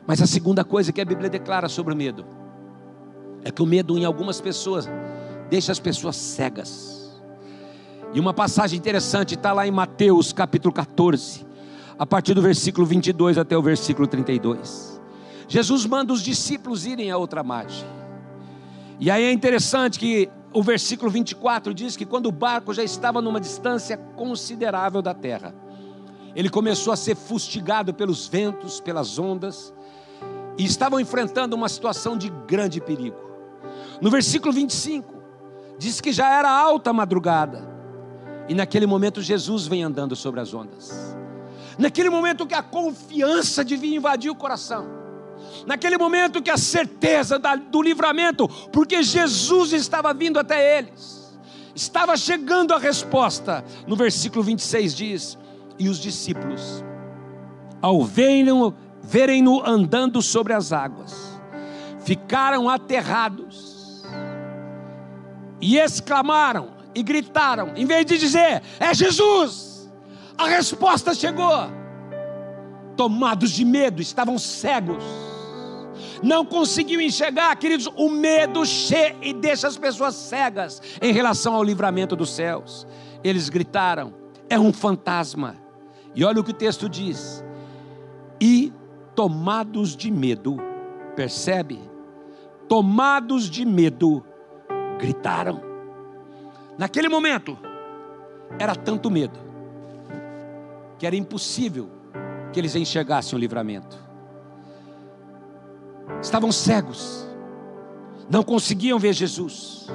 Mas 0.06 0.20
a 0.20 0.26
segunda 0.26 0.62
coisa 0.64 0.92
que 0.92 1.00
a 1.00 1.04
Bíblia 1.04 1.30
declara 1.30 1.68
sobre 1.68 1.94
o 1.94 1.96
medo 1.96 2.26
é 3.42 3.50
que 3.50 3.62
o 3.62 3.66
medo 3.66 3.96
em 3.98 4.04
algumas 4.04 4.40
pessoas 4.40 4.88
deixa 5.48 5.72
as 5.72 5.78
pessoas 5.78 6.16
cegas. 6.16 6.93
E 8.14 8.20
uma 8.20 8.32
passagem 8.32 8.78
interessante 8.78 9.34
está 9.34 9.52
lá 9.52 9.66
em 9.66 9.72
Mateus 9.72 10.32
capítulo 10.32 10.72
14, 10.72 11.44
a 11.98 12.06
partir 12.06 12.32
do 12.32 12.40
versículo 12.40 12.86
22 12.86 13.36
até 13.36 13.58
o 13.58 13.62
versículo 13.62 14.06
32. 14.06 15.00
Jesus 15.48 15.84
manda 15.84 16.12
os 16.12 16.22
discípulos 16.22 16.86
irem 16.86 17.10
a 17.10 17.16
outra 17.16 17.42
margem. 17.42 17.84
E 19.00 19.10
aí 19.10 19.24
é 19.24 19.32
interessante 19.32 19.98
que 19.98 20.30
o 20.52 20.62
versículo 20.62 21.10
24 21.10 21.74
diz 21.74 21.96
que 21.96 22.06
quando 22.06 22.26
o 22.26 22.32
barco 22.32 22.72
já 22.72 22.84
estava 22.84 23.20
numa 23.20 23.40
distância 23.40 23.96
considerável 23.96 25.02
da 25.02 25.12
terra, 25.12 25.52
ele 26.36 26.48
começou 26.48 26.92
a 26.92 26.96
ser 26.96 27.16
fustigado 27.16 27.92
pelos 27.92 28.28
ventos, 28.28 28.80
pelas 28.80 29.18
ondas, 29.18 29.74
e 30.56 30.64
estavam 30.64 31.00
enfrentando 31.00 31.56
uma 31.56 31.68
situação 31.68 32.16
de 32.16 32.28
grande 32.46 32.80
perigo. 32.80 33.18
No 34.00 34.08
versículo 34.08 34.52
25, 34.52 35.12
diz 35.76 36.00
que 36.00 36.12
já 36.12 36.30
era 36.30 36.48
alta 36.48 36.92
madrugada, 36.92 37.73
e 38.48 38.54
naquele 38.54 38.86
momento 38.86 39.22
Jesus 39.22 39.66
vem 39.66 39.82
andando 39.82 40.14
sobre 40.14 40.40
as 40.40 40.52
ondas. 40.52 41.16
Naquele 41.78 42.10
momento 42.10 42.46
que 42.46 42.54
a 42.54 42.62
confiança 42.62 43.64
devia 43.64 43.96
invadir 43.96 44.30
o 44.30 44.34
coração. 44.34 44.86
Naquele 45.66 45.98
momento 45.98 46.42
que 46.42 46.50
a 46.50 46.56
certeza 46.56 47.38
do 47.38 47.82
livramento, 47.82 48.48
porque 48.70 49.02
Jesus 49.02 49.72
estava 49.72 50.12
vindo 50.12 50.38
até 50.38 50.78
eles. 50.78 51.38
Estava 51.74 52.16
chegando 52.16 52.72
a 52.72 52.78
resposta. 52.78 53.64
No 53.86 53.96
versículo 53.96 54.42
26 54.42 54.94
diz: 54.94 55.38
E 55.78 55.88
os 55.88 55.98
discípulos, 55.98 56.84
ao 57.80 58.04
verem 58.04 58.46
verem-no 59.02 59.62
andando 59.66 60.22
sobre 60.22 60.54
as 60.54 60.72
águas, 60.72 61.38
ficaram 62.04 62.68
aterrados 62.70 64.02
e 65.60 65.76
exclamaram 65.76 66.73
e 66.94 67.02
gritaram, 67.02 67.72
em 67.76 67.84
vez 67.86 68.06
de 68.06 68.18
dizer, 68.18 68.62
é 68.78 68.94
Jesus, 68.94 69.90
a 70.36 70.46
resposta 70.46 71.14
chegou. 71.14 71.84
Tomados 72.96 73.50
de 73.50 73.64
medo, 73.64 74.00
estavam 74.00 74.38
cegos, 74.38 75.02
não 76.22 76.44
conseguiam 76.44 77.00
enxergar, 77.00 77.54
queridos. 77.56 77.86
O 77.96 78.08
medo 78.08 78.64
cheia 78.64 79.16
e 79.20 79.32
deixa 79.32 79.68
as 79.68 79.76
pessoas 79.76 80.14
cegas 80.14 80.80
em 81.02 81.12
relação 81.12 81.54
ao 81.54 81.62
livramento 81.62 82.16
dos 82.16 82.30
céus. 82.30 82.86
Eles 83.22 83.48
gritaram: 83.48 84.14
é 84.48 84.58
um 84.58 84.72
fantasma. 84.72 85.56
E 86.14 86.24
olha 86.24 86.40
o 86.40 86.44
que 86.44 86.50
o 86.50 86.54
texto 86.54 86.88
diz: 86.88 87.44
e 88.40 88.72
tomados 89.14 89.96
de 89.96 90.10
medo, 90.10 90.56
percebe? 91.14 91.78
Tomados 92.68 93.50
de 93.50 93.64
medo, 93.64 94.24
gritaram. 94.98 95.73
Naquele 96.76 97.08
momento, 97.08 97.56
era 98.58 98.74
tanto 98.74 99.10
medo, 99.10 99.38
que 100.98 101.06
era 101.06 101.16
impossível 101.16 101.90
que 102.52 102.60
eles 102.60 102.74
enxergassem 102.74 103.36
o 103.36 103.40
livramento. 103.40 103.96
Estavam 106.20 106.50
cegos, 106.52 107.26
não 108.30 108.42
conseguiam 108.42 108.98
ver 108.98 109.12
Jesus. 109.12 109.88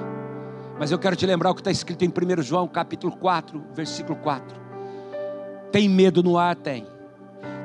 Mas 0.80 0.92
eu 0.92 1.00
quero 1.00 1.16
te 1.16 1.26
lembrar 1.26 1.52
o 1.52 1.56
que 1.56 1.62
está 1.62 1.72
escrito 1.72 2.06
em 2.06 2.08
1 2.08 2.42
João 2.42 2.68
capítulo 2.68 3.16
4, 3.18 3.64
versículo 3.74 4.18
4. 4.20 4.58
Tem 5.72 5.90
medo 5.90 6.24
no 6.24 6.38
ar? 6.38 6.56
Tem. 6.56 6.88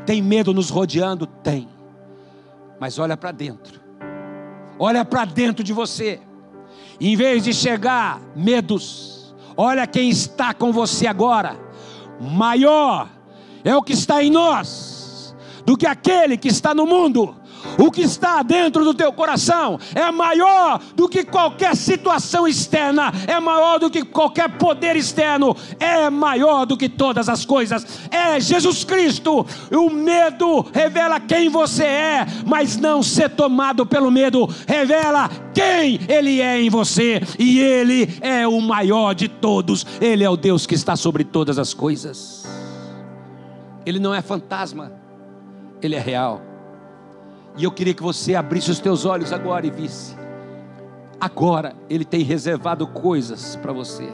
Tem 0.05 0.21
medo 0.21 0.53
nos 0.53 0.69
rodeando? 0.69 1.27
Tem. 1.27 1.69
Mas 2.81 2.99
olha 2.99 3.17
para 3.17 3.31
dentro. 3.31 3.81
Olha 4.79 5.05
para 5.05 5.25
dentro 5.25 5.63
de 5.63 5.73
você. 5.73 6.21
Em 7.01 7.17
vez 7.17 7.45
de 7.45 7.53
chegar 7.53 8.21
medos, 8.37 9.35
olha 9.57 9.87
quem 9.87 10.09
está 10.11 10.55
com 10.55 10.73
você 10.73 11.07
agora. 11.07 11.59
Maior 12.21 13.09
é 13.65 13.75
o 13.77 13.83
que 13.83 13.93
está 13.93 14.23
em 14.23 14.31
nós 14.31 15.35
do 15.65 15.77
que 15.77 15.87
aquele 15.87 16.37
que 16.37 16.49
está 16.49 16.75
no 16.75 16.87
mundo. 16.87 17.35
O 17.79 17.91
que 17.91 18.03
está 18.03 18.43
dentro 18.43 18.85
do 18.85 18.95
teu 18.95 19.13
coração 19.13 19.79
é 19.95 20.11
maior 20.11 20.81
do 20.95 21.09
que 21.09 21.25
qualquer 21.25 21.77
situação 21.77 22.47
externa, 22.47 23.13
é 23.27 23.39
maior 23.41 23.79
do 23.79 23.91
que 23.91 24.05
qualquer 24.05 24.49
poder 24.59 24.97
externo, 24.97 25.57
é 25.81 26.09
maior 26.09 26.65
do 26.65 26.77
que 26.77 26.89
todas 26.89 27.29
as 27.29 27.45
coisas. 27.45 28.09
É 28.11 28.39
Jesus 28.39 28.85
Cristo. 28.85 29.47
O 29.73 29.91
medo 29.91 30.65
revela 30.73 31.19
quem 31.21 31.49
você 31.49 31.85
é, 31.85 32.27
mas 32.47 32.77
não 32.77 33.03
ser 33.03 33.31
tomado 33.31 33.85
pelo 33.85 34.11
medo 34.11 34.49
revela 34.67 35.29
quem 35.53 36.01
Ele 36.09 36.41
é 36.41 36.61
em 36.61 36.71
você, 36.71 37.21
e 37.39 37.61
Ele 37.61 38.09
é 38.21 38.47
o 38.47 38.61
maior 38.61 39.15
de 39.15 39.29
todos. 39.29 39.87
Ele 40.01 40.25
é 40.25 40.31
o 40.31 40.37
Deus 40.37 40.67
que 40.67 40.75
está 40.75 40.97
sobre 40.97 41.25
todas 41.25 41.59
as 41.59 41.75
coisas. 41.75 42.45
Ele 43.85 43.99
não 43.99 44.15
é 44.15 44.23
fantasma, 44.23 44.93
Ele 45.83 45.95
é 45.95 46.01
real. 46.01 46.54
E 47.57 47.65
eu 47.65 47.71
queria 47.71 47.95
que 47.95 48.03
você 48.03 48.35
abrisse 48.35 48.71
os 48.71 48.81
teus 48.81 49.05
olhos 49.05 49.33
agora 49.33 49.67
e 49.67 49.71
visse. 49.71 50.17
Agora 51.21 51.75
Ele 51.89 52.05
tem 52.05 52.23
reservado 52.23 52.87
coisas 52.87 53.57
para 53.57 53.73
você. 53.73 54.09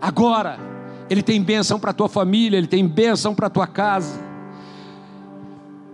Agora 0.00 0.58
Ele 1.08 1.22
tem 1.22 1.42
bênção 1.42 1.80
para 1.80 1.90
a 1.90 1.94
tua 1.94 2.08
família, 2.08 2.58
Ele 2.58 2.66
tem 2.66 2.86
bênção 2.86 3.34
para 3.34 3.46
a 3.46 3.50
tua 3.50 3.66
casa. 3.66 4.20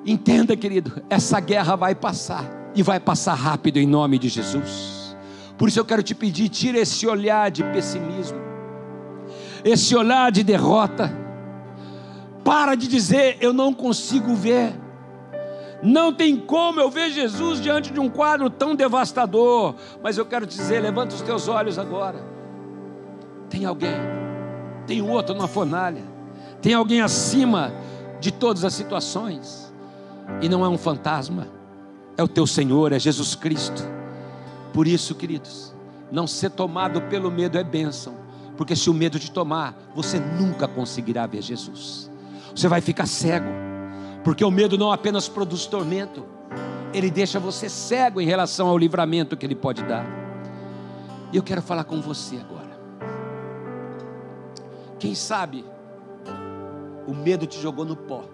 Entenda, 0.04 0.56
querido, 0.56 1.02
essa 1.08 1.40
guerra 1.40 1.76
vai 1.76 1.94
passar 1.94 2.44
e 2.74 2.82
vai 2.82 3.00
passar 3.00 3.34
rápido 3.34 3.78
em 3.78 3.86
nome 3.86 4.18
de 4.18 4.28
Jesus. 4.28 5.16
Por 5.56 5.68
isso 5.68 5.78
eu 5.78 5.84
quero 5.84 6.02
te 6.02 6.14
pedir, 6.14 6.48
tira 6.48 6.78
esse 6.78 7.06
olhar 7.06 7.50
de 7.50 7.62
pessimismo, 7.62 8.38
esse 9.64 9.94
olhar 9.94 10.30
de 10.32 10.42
derrota. 10.42 11.16
Para 12.44 12.74
de 12.74 12.88
dizer 12.88 13.38
eu 13.40 13.52
não 13.52 13.72
consigo 13.72 14.34
ver. 14.34 14.83
Não 15.84 16.14
tem 16.14 16.34
como 16.34 16.80
eu 16.80 16.90
ver 16.90 17.10
Jesus 17.10 17.60
diante 17.60 17.92
de 17.92 18.00
um 18.00 18.08
quadro 18.08 18.48
tão 18.48 18.74
devastador. 18.74 19.74
Mas 20.02 20.16
eu 20.16 20.24
quero 20.24 20.46
dizer, 20.46 20.80
levanta 20.80 21.14
os 21.14 21.20
teus 21.20 21.46
olhos 21.46 21.78
agora. 21.78 22.24
Tem 23.50 23.66
alguém, 23.66 23.94
tem 24.86 25.02
outro 25.02 25.34
na 25.34 25.46
fornalha, 25.46 26.02
tem 26.62 26.72
alguém 26.72 27.02
acima 27.02 27.70
de 28.18 28.32
todas 28.32 28.64
as 28.64 28.72
situações. 28.72 29.72
E 30.40 30.48
não 30.48 30.64
é 30.64 30.68
um 30.68 30.78
fantasma, 30.78 31.48
é 32.16 32.22
o 32.22 32.28
teu 32.28 32.46
Senhor, 32.46 32.90
é 32.92 32.98
Jesus 32.98 33.34
Cristo. 33.34 33.84
Por 34.72 34.88
isso, 34.88 35.14
queridos, 35.14 35.74
não 36.10 36.26
ser 36.26 36.50
tomado 36.50 37.02
pelo 37.02 37.30
medo 37.30 37.58
é 37.58 37.62
bênção, 37.62 38.14
porque 38.56 38.74
se 38.74 38.88
o 38.88 38.94
medo 38.94 39.18
te 39.18 39.30
tomar, 39.30 39.76
você 39.94 40.18
nunca 40.18 40.66
conseguirá 40.66 41.26
ver 41.26 41.42
Jesus. 41.42 42.10
Você 42.54 42.68
vai 42.68 42.80
ficar 42.80 43.06
cego 43.06 43.73
porque 44.24 44.42
o 44.42 44.50
medo 44.50 44.78
não 44.78 44.90
apenas 44.90 45.28
produz 45.28 45.66
tormento, 45.66 46.24
ele 46.94 47.10
deixa 47.10 47.38
você 47.38 47.68
cego 47.68 48.22
em 48.22 48.26
relação 48.26 48.68
ao 48.68 48.78
livramento 48.78 49.36
que 49.36 49.44
ele 49.44 49.54
pode 49.54 49.82
dar. 49.84 50.06
E 51.30 51.36
eu 51.36 51.42
quero 51.42 51.60
falar 51.60 51.84
com 51.84 52.00
você 52.00 52.38
agora. 52.38 52.64
Quem 54.98 55.14
sabe 55.14 55.64
o 57.06 57.12
medo 57.12 57.46
te 57.46 57.60
jogou 57.60 57.84
no 57.84 57.94
pó. 57.94 58.24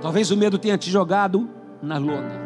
Talvez 0.00 0.30
o 0.30 0.36
medo 0.36 0.58
tenha 0.58 0.78
te 0.78 0.90
jogado 0.90 1.50
na 1.82 1.98
lona. 1.98 2.40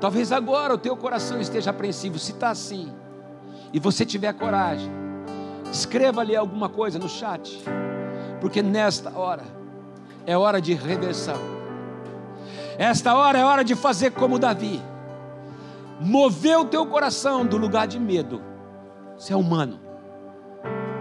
Talvez 0.00 0.32
agora 0.32 0.74
o 0.74 0.78
teu 0.78 0.96
coração 0.96 1.38
esteja 1.38 1.70
apreensivo. 1.70 2.18
Se 2.18 2.32
está 2.32 2.48
assim, 2.48 2.90
e 3.74 3.78
você 3.78 4.06
tiver 4.06 4.32
coragem, 4.32 4.90
escreva 5.70 6.22
ali 6.22 6.34
alguma 6.34 6.70
coisa 6.70 6.98
no 6.98 7.08
chat 7.08 7.62
porque 8.44 8.60
nesta 8.60 9.18
hora 9.18 9.42
é 10.26 10.36
hora 10.36 10.60
de 10.60 10.74
reversão. 10.74 11.38
Esta 12.76 13.14
hora 13.14 13.38
é 13.38 13.42
hora 13.42 13.64
de 13.64 13.74
fazer 13.74 14.10
como 14.10 14.38
Davi. 14.38 14.82
Mover 15.98 16.58
o 16.58 16.66
teu 16.66 16.84
coração 16.84 17.46
do 17.46 17.56
lugar 17.56 17.86
de 17.86 17.98
medo. 17.98 18.42
Você 19.16 19.32
é 19.32 19.36
humano. 19.36 19.80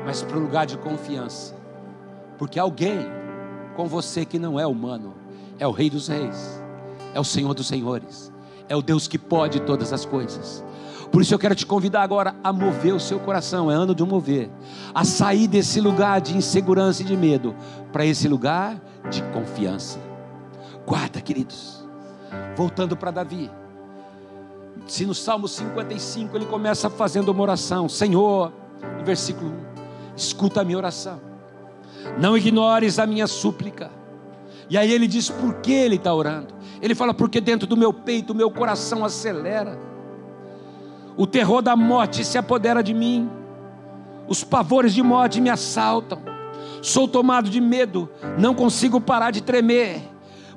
Mas 0.06 0.21
para 0.21 0.38
o 0.38 0.39
lugar 0.39 0.65
de 0.65 0.77
confiança. 0.77 1.53
Porque 2.38 2.58
alguém 2.58 2.99
com 3.75 3.88
você 3.88 4.23
que 4.23 4.39
não 4.39 4.58
é 4.58 4.65
humano 4.65 5.13
é 5.60 5.67
o 5.67 5.71
Rei 5.71 5.89
dos 5.89 6.08
Reis, 6.08 6.63
é 7.13 7.19
o 7.19 7.25
Senhor 7.25 7.53
dos 7.53 7.67
Senhores, 7.67 8.32
é 8.69 8.75
o 8.77 8.82
Deus 8.82 9.06
que 9.06 9.19
pode 9.19 9.60
todas 9.60 9.91
as 9.91 10.06
coisas. 10.06 10.63
Por 11.13 11.21
isso 11.21 11.32
eu 11.32 11.38
quero 11.38 11.54
te 11.54 11.63
convidar 11.63 12.02
agora 12.02 12.36
a 12.43 12.52
mover 12.52 12.91
o 12.91 12.99
seu 12.99 13.19
coração, 13.19 13.69
é 13.69 13.76
ano 13.76 13.93
de 13.93 14.04
mover, 14.04 14.49
a 14.95 15.06
sair 15.06 15.47
desse 15.47 15.80
lugar 15.80 16.19
de 16.19 16.36
insegurança 16.36 17.04
e 17.04 17.06
de 17.06 17.15
medo 17.15 17.56
para 17.91 18.04
esse 18.04 18.28
lugar 18.28 18.82
de 19.12 19.21
confiança. 19.26 19.99
Guarda, 20.88 21.21
queridos. 21.21 21.88
Voltando 22.58 22.97
para 22.97 23.12
Davi. 23.12 23.52
Se 24.88 25.06
no 25.06 25.13
Salmo 25.13 25.47
55 25.47 26.36
ele 26.36 26.47
começa 26.47 26.89
fazendo 26.89 27.30
uma 27.30 27.43
oração, 27.43 27.88
Senhor, 27.88 28.52
no 28.97 29.06
versículo 29.06 29.52
1, 29.52 29.54
escuta 30.17 30.62
a 30.62 30.63
minha 30.63 30.80
oração, 30.80 31.21
não 32.17 32.36
ignores 32.36 32.97
a 32.97 33.06
minha 33.06 33.28
súplica. 33.28 33.91
E 34.67 34.80
aí 34.80 34.91
ele 34.91 35.06
diz 35.06 35.30
por 35.30 35.62
que 35.62 35.73
ele 35.73 35.97
está 35.97 36.12
orando. 36.12 36.56
Ele 36.82 36.95
fala, 36.95 37.13
porque 37.13 37.39
dentro 37.39 37.67
do 37.67 37.78
meu 37.78 37.93
peito 37.93 38.34
o 38.34 38.36
meu 38.36 38.49
coração 38.49 39.06
acelera 39.06 39.92
o 41.15 41.28
terror 41.28 41.62
da 41.62 41.76
morte 41.76 42.23
se 42.23 42.38
apodera 42.38 42.84
de 42.84 42.93
mim, 42.93 43.30
os 44.28 44.43
pavores 44.43 44.93
de 44.93 45.04
morte 45.04 45.41
me 45.41 45.49
assaltam, 45.49 46.19
sou 46.82 47.08
tomado 47.08 47.49
de 47.49 47.60
medo, 47.60 48.10
não 48.38 48.54
consigo 48.54 48.99
parar 48.99 49.32
de 49.32 49.41
tremer. 49.41 50.02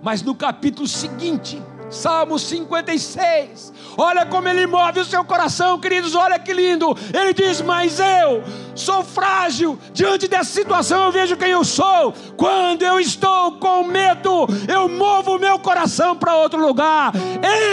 Mas 0.03 0.23
no 0.23 0.35
capítulo 0.35 0.87
seguinte, 0.87 1.61
Salmo 1.91 2.39
56. 2.39 3.73
Olha 3.97 4.27
como 4.27 4.49
ele 4.49 4.67
move 4.67 5.01
o 5.01 5.05
seu 5.05 5.25
coração, 5.25 5.79
queridos. 5.79 6.15
Olha 6.15 6.39
que 6.39 6.53
lindo. 6.53 6.97
Ele 7.15 7.33
diz: 7.33 7.61
Mas 7.61 7.99
eu 7.99 8.43
sou 8.77 9.03
frágil. 9.03 9.79
Diante 9.93 10.29
dessa 10.29 10.53
situação, 10.53 11.07
eu 11.07 11.13
vejo 11.13 11.37
quem 11.37 11.51
eu 11.51 11.65
sou. 11.65 12.13
Quando 12.37 12.83
eu 12.83 13.01
estou 13.01 13.53
com 13.53 13.83
medo, 13.85 14.47
eu 14.69 14.89
movo 14.89 15.37
o 15.37 15.39
meu 15.39 15.59
coração 15.59 16.15
para 16.15 16.37
outro 16.37 16.65
lugar. 16.65 17.13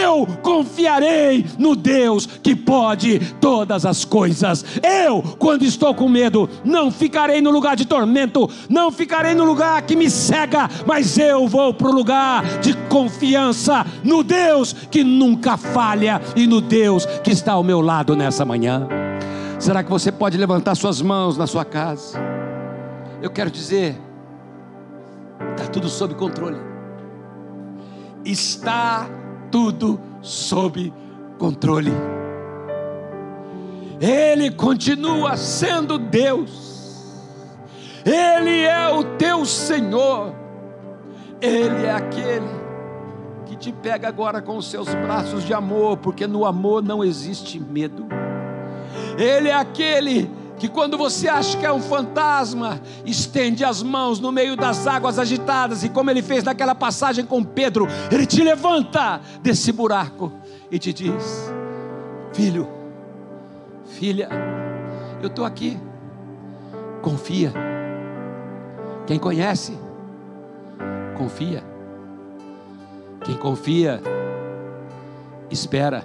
Eu 0.00 0.26
confiarei 0.42 1.46
no 1.58 1.76
Deus 1.76 2.26
que 2.26 2.56
pode 2.56 3.20
todas 3.40 3.84
as 3.84 4.04
coisas. 4.04 4.64
Eu, 4.82 5.22
quando 5.38 5.64
estou 5.64 5.94
com 5.94 6.08
medo, 6.08 6.48
não 6.64 6.90
ficarei 6.90 7.40
no 7.40 7.50
lugar 7.50 7.76
de 7.76 7.84
tormento, 7.84 8.48
não 8.68 8.90
ficarei 8.90 9.34
no 9.34 9.44
lugar 9.44 9.82
que 9.82 9.96
me 9.96 10.10
cega, 10.10 10.68
mas 10.86 11.18
eu 11.18 11.46
vou 11.46 11.74
para 11.74 11.88
o 11.88 11.94
lugar 11.94 12.42
de 12.60 12.74
confiança 12.88 13.86
no 14.02 14.22
Deus 14.22 14.72
que 14.90 15.04
nunca 15.04 15.56
falha 15.56 16.20
e 16.34 16.46
no 16.46 16.60
Deus 16.60 17.06
que 17.22 17.30
está 17.30 17.52
ao 17.52 17.62
meu 17.62 17.80
lado 17.80 18.16
nessa 18.16 18.44
manhã. 18.44 19.03
Será 19.64 19.82
que 19.82 19.88
você 19.88 20.12
pode 20.12 20.36
levantar 20.36 20.74
suas 20.74 21.00
mãos 21.00 21.38
na 21.38 21.46
sua 21.46 21.64
casa? 21.64 22.18
Eu 23.22 23.30
quero 23.30 23.50
dizer, 23.50 23.98
Está 25.56 25.66
tudo 25.72 25.88
sob 25.88 26.14
controle. 26.16 26.58
Está 28.26 29.08
tudo 29.50 29.98
sob 30.20 30.92
controle. 31.38 31.92
Ele 33.98 34.50
continua 34.50 35.34
sendo 35.38 35.96
Deus. 35.96 37.24
Ele 38.04 38.64
é 38.64 38.90
o 38.90 39.02
teu 39.16 39.46
Senhor. 39.46 40.34
Ele 41.40 41.86
é 41.86 41.90
aquele 41.90 42.50
que 43.46 43.56
te 43.56 43.72
pega 43.72 44.08
agora 44.08 44.42
com 44.42 44.58
os 44.58 44.70
seus 44.70 44.94
braços 44.94 45.42
de 45.42 45.54
amor, 45.54 45.96
porque 45.96 46.26
no 46.26 46.44
amor 46.44 46.82
não 46.82 47.02
existe 47.02 47.58
medo. 47.58 48.06
Ele 49.18 49.48
é 49.48 49.54
aquele 49.54 50.30
que 50.58 50.68
quando 50.68 50.96
você 50.96 51.28
acha 51.28 51.58
que 51.58 51.66
é 51.66 51.72
um 51.72 51.80
fantasma, 51.80 52.80
estende 53.04 53.64
as 53.64 53.82
mãos 53.82 54.20
no 54.20 54.30
meio 54.30 54.56
das 54.56 54.86
águas 54.86 55.18
agitadas, 55.18 55.82
e 55.82 55.88
como 55.88 56.10
ele 56.10 56.22
fez 56.22 56.44
naquela 56.44 56.74
passagem 56.74 57.24
com 57.24 57.42
Pedro, 57.42 57.86
ele 58.10 58.24
te 58.24 58.42
levanta 58.42 59.20
desse 59.42 59.72
buraco 59.72 60.32
e 60.70 60.78
te 60.78 60.92
diz: 60.92 61.52
Filho, 62.32 62.68
filha, 63.84 64.28
eu 65.20 65.26
estou 65.26 65.44
aqui, 65.44 65.78
confia. 67.02 67.52
Quem 69.06 69.18
conhece, 69.18 69.76
confia. 71.16 71.62
Quem 73.24 73.36
confia, 73.36 74.00
espera. 75.50 76.04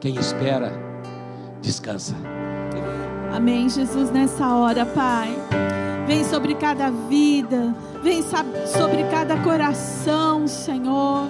Quem 0.00 0.16
espera, 0.16 0.72
descansa. 1.64 2.14
Amém, 3.34 3.68
Jesus, 3.68 4.10
nessa 4.10 4.54
hora, 4.54 4.86
Pai. 4.86 5.34
Vem 6.06 6.22
sobre 6.22 6.54
cada 6.54 6.90
vida, 6.90 7.74
vem 8.02 8.22
sobre 8.22 9.04
cada 9.10 9.36
coração, 9.38 10.46
Senhor. 10.46 11.26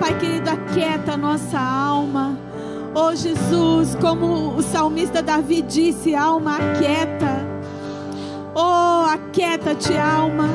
Pai 0.00 0.18
querido, 0.18 0.50
aquieta 0.50 1.12
a 1.12 1.16
nossa 1.16 1.58
alma. 1.58 2.36
Oh 2.94 3.14
Jesus, 3.14 3.94
como 4.00 4.56
o 4.56 4.62
salmista 4.62 5.22
Davi 5.22 5.60
disse, 5.60 6.14
alma 6.14 6.56
aquieta. 6.56 7.46
Oh, 8.54 9.04
aquieta-te, 9.04 9.96
alma. 9.96 10.48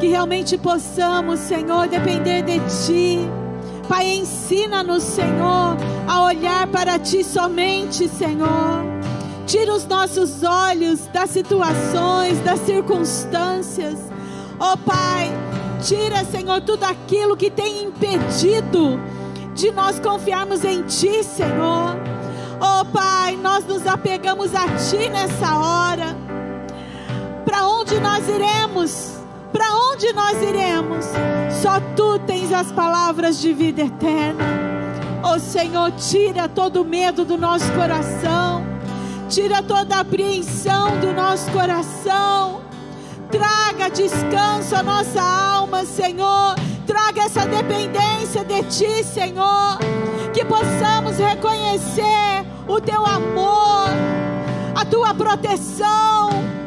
Que 0.00 0.08
realmente 0.08 0.56
possamos, 0.56 1.40
Senhor, 1.40 1.86
depender 1.86 2.42
de 2.42 2.58
Ti. 2.60 3.43
Pai, 3.88 4.06
ensina-nos, 4.16 5.02
Senhor, 5.02 5.76
a 6.06 6.22
olhar 6.22 6.66
para 6.68 6.98
Ti 6.98 7.22
somente, 7.22 8.08
Senhor. 8.08 8.84
Tira 9.46 9.74
os 9.74 9.86
nossos 9.86 10.42
olhos 10.42 11.06
das 11.12 11.30
situações, 11.30 12.40
das 12.40 12.60
circunstâncias. 12.60 13.98
Oh 14.58 14.76
Pai, 14.76 15.30
tira, 15.82 16.24
Senhor, 16.24 16.60
tudo 16.62 16.84
aquilo 16.84 17.36
que 17.36 17.50
tem 17.50 17.84
impedido 17.84 19.00
de 19.54 19.70
nós 19.70 19.98
confiarmos 20.00 20.64
em 20.64 20.82
Ti, 20.82 21.22
Senhor. 21.22 21.96
Oh 22.60 22.84
Pai, 22.86 23.36
nós 23.36 23.66
nos 23.66 23.86
apegamos 23.86 24.54
a 24.54 24.66
Ti 24.68 25.08
nessa 25.10 25.56
hora. 25.56 26.16
Para 27.44 27.66
onde 27.66 28.00
nós 28.00 28.26
iremos? 28.28 29.23
Onde 29.94 30.12
nós 30.12 30.42
iremos? 30.42 31.06
Só 31.62 31.80
Tu 31.94 32.18
tens 32.26 32.52
as 32.52 32.70
palavras 32.72 33.40
de 33.40 33.52
vida 33.52 33.82
eterna. 33.82 34.44
Oh 35.22 35.38
Senhor, 35.38 35.92
tira 35.92 36.48
todo 36.48 36.82
o 36.82 36.84
medo 36.84 37.24
do 37.24 37.38
nosso 37.38 37.70
coração 37.72 38.74
tira 39.28 39.62
toda 39.62 39.96
a 39.96 40.00
apreensão 40.00 40.98
do 41.00 41.12
nosso 41.12 41.50
coração, 41.50 42.60
traga 43.30 43.90
descanso 43.90 44.76
à 44.76 44.82
nossa 44.82 45.20
alma, 45.20 45.84
Senhor, 45.84 46.54
traga 46.86 47.22
essa 47.22 47.46
dependência 47.46 48.44
de 48.44 48.62
Ti, 48.64 49.04
Senhor, 49.04 49.78
que 50.32 50.44
possamos 50.44 51.18
reconhecer 51.18 52.44
o 52.68 52.80
Teu 52.80 53.04
amor, 53.04 53.88
a 54.74 54.84
Tua 54.84 55.14
proteção. 55.14 56.63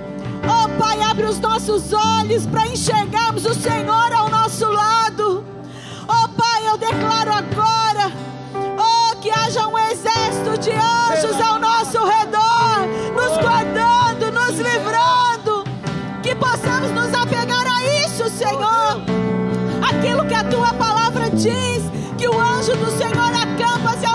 Oh 0.49 0.69
Pai, 0.77 1.01
abre 1.01 1.25
os 1.25 1.39
nossos 1.39 1.91
olhos 1.93 2.45
para 2.45 2.67
enxergarmos 2.67 3.45
o 3.45 3.53
Senhor 3.53 4.13
ao 4.13 4.29
nosso 4.29 4.65
lado. 4.69 5.43
Oh 6.07 6.29
Pai, 6.29 6.67
eu 6.67 6.77
declaro 6.77 7.31
agora, 7.33 8.11
oh 8.55 9.15
que 9.17 9.29
haja 9.29 9.67
um 9.67 9.77
exército 9.77 10.57
de 10.59 10.71
anjos 10.71 11.39
ao 11.41 11.59
nosso 11.59 12.03
redor 12.03 12.47
nos 13.17 13.37
guardando, 13.37 14.31
nos 14.31 14.57
livrando. 14.57 15.63
Que 16.21 16.35
possamos 16.35 16.91
nos 16.91 17.13
apegar 17.13 17.65
a 17.65 18.05
isso, 18.05 18.29
Senhor. 18.29 19.01
Aquilo 19.81 20.25
que 20.25 20.33
a 20.33 20.43
tua 20.43 20.73
palavra 20.73 21.29
diz, 21.29 21.83
que 22.17 22.27
o 22.27 22.39
anjo 22.39 22.75
do 22.75 22.91
Senhor 22.97 23.31
acampa-se 23.33 24.06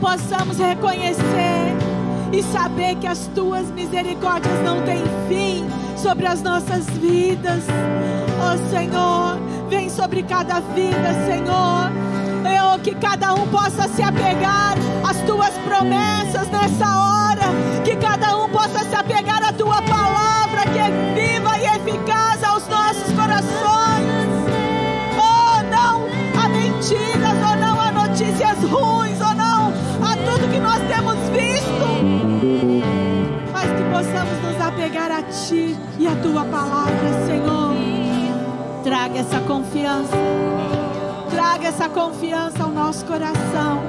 possamos 0.00 0.58
reconhecer 0.58 1.76
e 2.32 2.42
saber 2.42 2.96
que 2.96 3.06
as 3.06 3.26
tuas 3.34 3.70
misericórdias 3.70 4.64
não 4.64 4.82
têm 4.82 5.02
fim 5.28 5.64
sobre 5.96 6.26
as 6.26 6.42
nossas 6.42 6.88
vidas. 6.90 7.64
Oh 8.42 8.70
Senhor, 8.70 9.38
vem 9.68 9.90
sobre 9.90 10.22
cada 10.22 10.60
vida, 10.60 11.14
Senhor. 11.26 11.90
Eu, 12.42 12.80
que 12.80 12.94
cada 12.94 13.34
um 13.34 13.46
possa 13.48 13.86
se 13.88 14.02
apegar 14.02 14.74
às 15.08 15.18
tuas 15.22 15.52
promessas 15.58 16.48
nessa 16.48 16.86
hora, 16.86 17.82
que 17.84 17.94
cada 17.96 18.36
um 18.38 18.48
possa 18.48 18.84
se 18.84 18.94
apegar 18.94 19.44
à 19.44 19.52
tua 19.52 19.82
palavra 19.82 20.62
que 20.72 20.78
é 20.78 20.90
viva 21.14 21.58
e 21.58 21.66
eficaz 21.76 22.42
aos 22.42 22.66
nossos 22.68 23.12
corações 23.12 23.69
apegar 34.80 35.12
a 35.12 35.22
Ti 35.22 35.76
e 35.98 36.06
a 36.06 36.16
Tua 36.16 36.42
palavra, 36.46 37.26
Senhor. 37.26 37.74
Traga 38.82 39.18
essa 39.18 39.38
confiança, 39.40 40.16
traga 41.30 41.68
essa 41.68 41.88
confiança 41.88 42.62
ao 42.64 42.70
nosso 42.70 43.04
coração. 43.04 43.82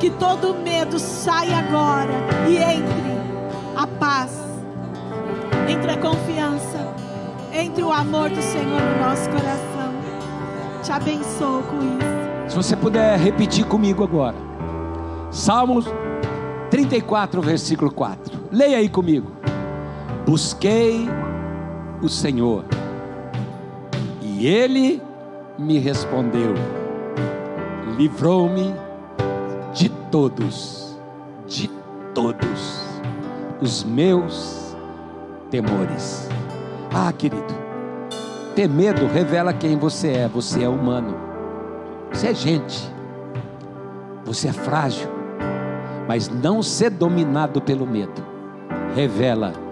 Que 0.00 0.08
todo 0.08 0.54
medo 0.54 0.98
saia 0.98 1.58
agora 1.58 2.12
e 2.48 2.56
entre 2.56 3.18
a 3.76 3.86
paz, 3.86 4.40
entre 5.68 5.90
a 5.90 5.98
confiança, 5.98 6.94
entre 7.52 7.82
o 7.82 7.92
amor 7.92 8.30
do 8.30 8.40
Senhor 8.40 8.80
no 8.80 9.06
nosso 9.06 9.28
coração. 9.28 9.92
Te 10.82 10.92
abençoo 10.92 11.62
com 11.64 11.76
isso. 11.76 12.48
Se 12.48 12.56
você 12.56 12.74
puder 12.74 13.18
repetir 13.18 13.66
comigo 13.66 14.02
agora. 14.02 14.36
Salmos 15.30 15.84
34, 16.70 17.42
versículo 17.42 17.92
4. 17.92 18.38
Leia 18.50 18.78
aí 18.78 18.88
comigo. 18.88 19.37
Busquei 20.28 21.08
o 22.02 22.08
Senhor, 22.10 22.62
e 24.20 24.46
Ele 24.46 25.02
me 25.58 25.78
respondeu, 25.78 26.52
livrou-me 27.96 28.74
de 29.72 29.88
todos, 30.10 31.00
de 31.46 31.70
todos 32.14 33.00
os 33.62 33.82
meus 33.84 34.76
temores. 35.50 36.28
Ah, 36.94 37.10
querido, 37.10 37.54
ter 38.54 38.68
medo 38.68 39.06
revela 39.06 39.54
quem 39.54 39.78
você 39.78 40.08
é, 40.08 40.28
você 40.28 40.62
é 40.62 40.68
humano. 40.68 41.16
Você 42.12 42.26
é 42.26 42.34
gente, 42.34 42.86
você 44.26 44.48
é 44.48 44.52
frágil, 44.52 45.08
mas 46.06 46.28
não 46.28 46.62
ser 46.62 46.90
dominado 46.90 47.62
pelo 47.62 47.86
medo 47.86 48.22
revela 48.94 49.67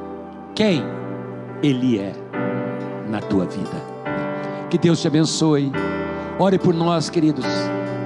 quem 0.57 0.83
Ele 1.63 1.99
é 1.99 2.15
na 3.09 3.21
tua 3.21 3.45
vida. 3.45 3.77
Que 4.71 4.79
Deus 4.79 5.01
te 5.01 5.07
abençoe. 5.07 5.71
Ore 6.39 6.59
por 6.59 6.75
nós, 6.75 7.11
queridos. 7.11 7.45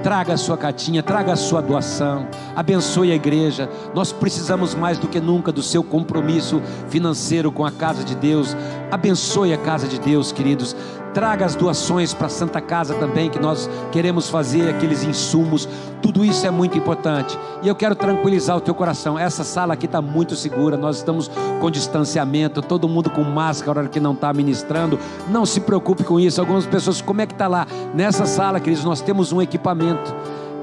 Traga 0.03 0.33
a 0.33 0.37
sua 0.37 0.57
cartinha, 0.57 1.03
traga 1.03 1.31
a 1.31 1.35
sua 1.35 1.61
doação, 1.61 2.27
abençoe 2.55 3.11
a 3.11 3.15
igreja. 3.15 3.69
Nós 3.93 4.11
precisamos 4.11 4.73
mais 4.73 4.97
do 4.97 5.07
que 5.07 5.19
nunca 5.19 5.51
do 5.51 5.61
seu 5.61 5.83
compromisso 5.83 6.59
financeiro 6.89 7.51
com 7.51 7.63
a 7.63 7.71
casa 7.71 8.03
de 8.03 8.15
Deus. 8.15 8.57
Abençoe 8.91 9.53
a 9.53 9.57
casa 9.57 9.87
de 9.87 9.99
Deus, 9.99 10.31
queridos 10.31 10.75
traga 11.13 11.45
as 11.45 11.55
doações 11.55 12.13
para 12.13 12.27
a 12.27 12.29
Santa 12.29 12.61
Casa 12.61 12.93
também, 12.95 13.29
que 13.29 13.39
nós 13.39 13.69
queremos 13.91 14.29
fazer, 14.29 14.69
aqueles 14.69 15.03
insumos, 15.03 15.67
tudo 16.01 16.25
isso 16.25 16.45
é 16.45 16.51
muito 16.51 16.77
importante. 16.77 17.37
E 17.61 17.67
eu 17.67 17.75
quero 17.75 17.95
tranquilizar 17.95 18.57
o 18.57 18.61
teu 18.61 18.73
coração. 18.73 19.17
Essa 19.17 19.43
sala 19.43 19.73
aqui 19.73 19.85
está 19.85 20.01
muito 20.01 20.35
segura, 20.35 20.77
nós 20.77 20.97
estamos 20.97 21.29
com 21.59 21.69
distanciamento, 21.69 22.61
todo 22.61 22.87
mundo 22.87 23.09
com 23.09 23.23
máscara, 23.23 23.81
hora 23.81 23.89
que 23.89 23.99
não 23.99 24.13
está 24.13 24.33
ministrando. 24.33 24.97
Não 25.29 25.45
se 25.45 25.61
preocupe 25.61 26.03
com 26.03 26.19
isso. 26.19 26.39
Algumas 26.39 26.65
pessoas, 26.65 27.01
como 27.01 27.21
é 27.21 27.25
que 27.25 27.33
está 27.33 27.47
lá? 27.47 27.67
Nessa 27.93 28.25
sala, 28.25 28.59
queridos, 28.59 28.83
nós 28.83 29.01
temos 29.01 29.31
um 29.31 29.41
equipamento 29.41 30.13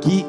que 0.00 0.26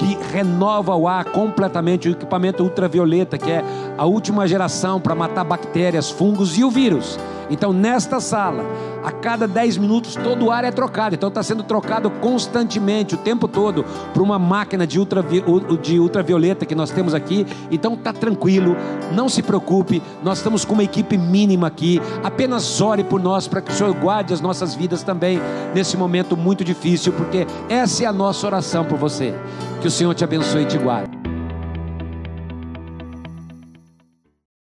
que 0.00 0.16
renova 0.32 0.96
o 0.96 1.06
ar 1.06 1.26
completamente, 1.26 2.08
o 2.08 2.12
equipamento 2.12 2.62
ultravioleta, 2.62 3.36
que 3.36 3.50
é 3.50 3.62
a 4.00 4.06
última 4.06 4.48
geração 4.48 4.98
para 4.98 5.14
matar 5.14 5.44
bactérias, 5.44 6.08
fungos 6.10 6.56
e 6.56 6.64
o 6.64 6.70
vírus. 6.70 7.18
Então, 7.50 7.70
nesta 7.70 8.18
sala, 8.18 8.64
a 9.04 9.12
cada 9.12 9.46
10 9.46 9.76
minutos 9.76 10.14
todo 10.14 10.46
o 10.46 10.50
ar 10.50 10.64
é 10.64 10.70
trocado. 10.70 11.14
Então, 11.14 11.28
está 11.28 11.42
sendo 11.42 11.62
trocado 11.62 12.08
constantemente, 12.08 13.14
o 13.14 13.18
tempo 13.18 13.46
todo, 13.46 13.84
por 14.14 14.22
uma 14.22 14.38
máquina 14.38 14.86
de, 14.86 14.98
ultravi 14.98 15.44
de 15.82 16.00
ultravioleta 16.00 16.64
que 16.64 16.74
nós 16.74 16.90
temos 16.90 17.12
aqui. 17.12 17.46
Então, 17.70 17.92
está 17.92 18.10
tranquilo, 18.10 18.74
não 19.12 19.28
se 19.28 19.42
preocupe. 19.42 20.02
Nós 20.22 20.38
estamos 20.38 20.64
com 20.64 20.72
uma 20.72 20.84
equipe 20.84 21.18
mínima 21.18 21.66
aqui. 21.66 22.00
Apenas 22.24 22.80
ore 22.80 23.04
por 23.04 23.20
nós 23.20 23.46
para 23.46 23.60
que 23.60 23.70
o 23.70 23.74
Senhor 23.74 23.92
guarde 23.92 24.32
as 24.32 24.40
nossas 24.40 24.74
vidas 24.74 25.02
também 25.02 25.38
nesse 25.74 25.98
momento 25.98 26.38
muito 26.38 26.64
difícil, 26.64 27.12
porque 27.12 27.46
essa 27.68 28.04
é 28.04 28.06
a 28.06 28.12
nossa 28.14 28.46
oração 28.46 28.82
por 28.82 28.96
você. 28.96 29.34
Que 29.82 29.88
o 29.88 29.90
Senhor 29.90 30.14
te 30.14 30.24
abençoe 30.24 30.62
e 30.62 30.66
te 30.66 30.78
guarde. 30.78 31.19